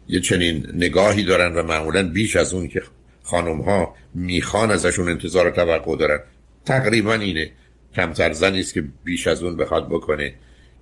یه 0.08 0.20
چنین 0.20 0.66
نگاهی 0.74 1.24
دارن 1.24 1.54
و 1.54 1.62
معمولا 1.62 2.08
بیش 2.08 2.36
از 2.36 2.54
اون 2.54 2.68
که 2.68 2.82
خانم 3.22 3.60
ها 3.60 3.94
می‌خوان 4.14 4.70
ازشون 4.70 5.08
انتظار 5.08 5.50
توقع 5.50 5.96
دارن. 5.96 6.20
تقریبا 6.64 7.14
اینه. 7.14 7.50
کمتر 7.94 8.32
زنی 8.32 8.60
است 8.60 8.74
که 8.74 8.84
بیش 9.04 9.26
از 9.26 9.42
اون 9.42 9.56
بخواد 9.56 9.88
بکنه 9.88 10.34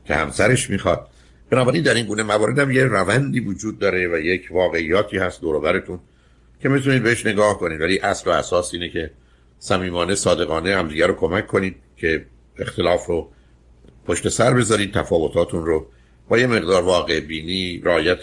که 0.05 0.15
همسرش 0.15 0.71
می‌خواد. 0.71 1.09
بنابراین 1.51 1.83
در 1.83 1.95
این 1.95 2.07
گونه 2.07 2.23
موارد 2.23 2.59
هم 2.59 2.71
یه 2.71 2.85
روندی 2.85 3.41
وجود 3.41 3.79
داره 3.79 4.09
و 4.09 4.19
یک 4.19 4.49
واقعیاتی 4.51 5.19
هست 5.19 5.41
دور 5.41 5.83
که 6.63 6.69
می‌تونید 6.69 7.03
بهش 7.03 7.27
نگاه 7.27 7.59
کنید. 7.59 7.81
ولی 7.81 7.99
اصل 7.99 8.31
و 8.31 8.33
اساس 8.33 8.75
اینه 8.75 8.89
که 8.89 9.11
صمیمانه 9.59 10.15
صادقانه 10.15 10.77
همدیگه 10.77 11.07
رو 11.07 11.15
کمک 11.15 11.47
کنید 11.47 11.77
که 11.97 12.27
اختلاف 12.59 13.07
رو 13.07 13.31
پشت 14.07 14.29
سر 14.29 14.55
بذارید 14.55 14.95
تفاوتاتون 14.95 15.67
رو 15.67 15.87
با 16.29 16.39
یه 16.39 16.47
مقدار 16.47 16.83
واقع 16.83 17.21
بینی 17.21 17.81
رایت 17.85 18.23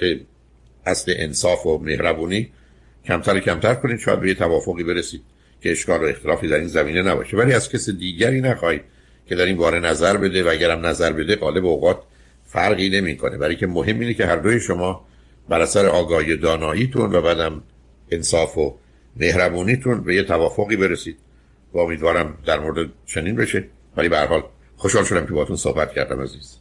اصل 0.85 1.13
انصاف 1.17 1.65
و 1.65 1.77
مهربونی 1.77 2.51
کمتر 3.05 3.39
کمتر 3.39 3.75
کنید. 3.75 3.99
شاید 3.99 4.19
به 4.19 4.27
یه 4.27 4.33
توافقی 4.33 4.83
برسید 4.83 5.21
که 5.61 5.71
اشکال 5.71 6.01
و 6.01 6.03
اختلافی 6.03 6.47
در 6.47 6.57
این 6.57 6.67
زمینه 6.67 7.01
نباشه. 7.01 7.37
ولی 7.37 7.53
از 7.53 7.69
کس 7.69 7.89
دیگری 7.89 8.41
نخواهید 8.41 8.81
که 9.25 9.35
در 9.35 9.45
این 9.45 9.57
باره 9.57 9.79
نظر 9.79 10.17
بده 10.17 10.43
و 10.43 10.47
اگرم 10.47 10.85
نظر 10.85 11.11
بده 11.13 11.35
غالب 11.35 11.65
اوقات 11.65 11.97
فرقی 12.51 12.89
نمی‌کنه. 12.89 13.37
برای 13.37 13.55
که 13.55 13.67
مهم 13.67 13.99
اینه 13.99 14.13
که 14.13 14.25
هر 14.25 14.35
دوی 14.35 14.59
شما 14.59 15.05
بر 15.49 15.61
اثر 15.61 15.85
آگاهی 15.85 16.37
داناییتون 16.37 17.15
و 17.15 17.21
بعدم 17.21 17.63
انصاف 18.11 18.57
و 18.57 18.77
مهربونیتون 19.15 20.03
به 20.03 20.15
یه 20.15 20.23
توافقی 20.23 20.75
برسید 20.75 21.17
و 21.73 21.77
امیدوارم 21.77 22.37
در 22.45 22.59
مورد 22.59 22.89
چنین 23.05 23.35
بشه. 23.35 23.63
ولی 23.97 24.09
به 24.09 24.17
هر 24.17 24.25
حال 24.25 24.43
خوشحال 24.77 25.03
شدم 25.03 25.25
که 25.25 25.33
باتون 25.33 25.55
صحبت 25.55 25.93
کردم 25.93 26.21
عزیز. 26.21 26.57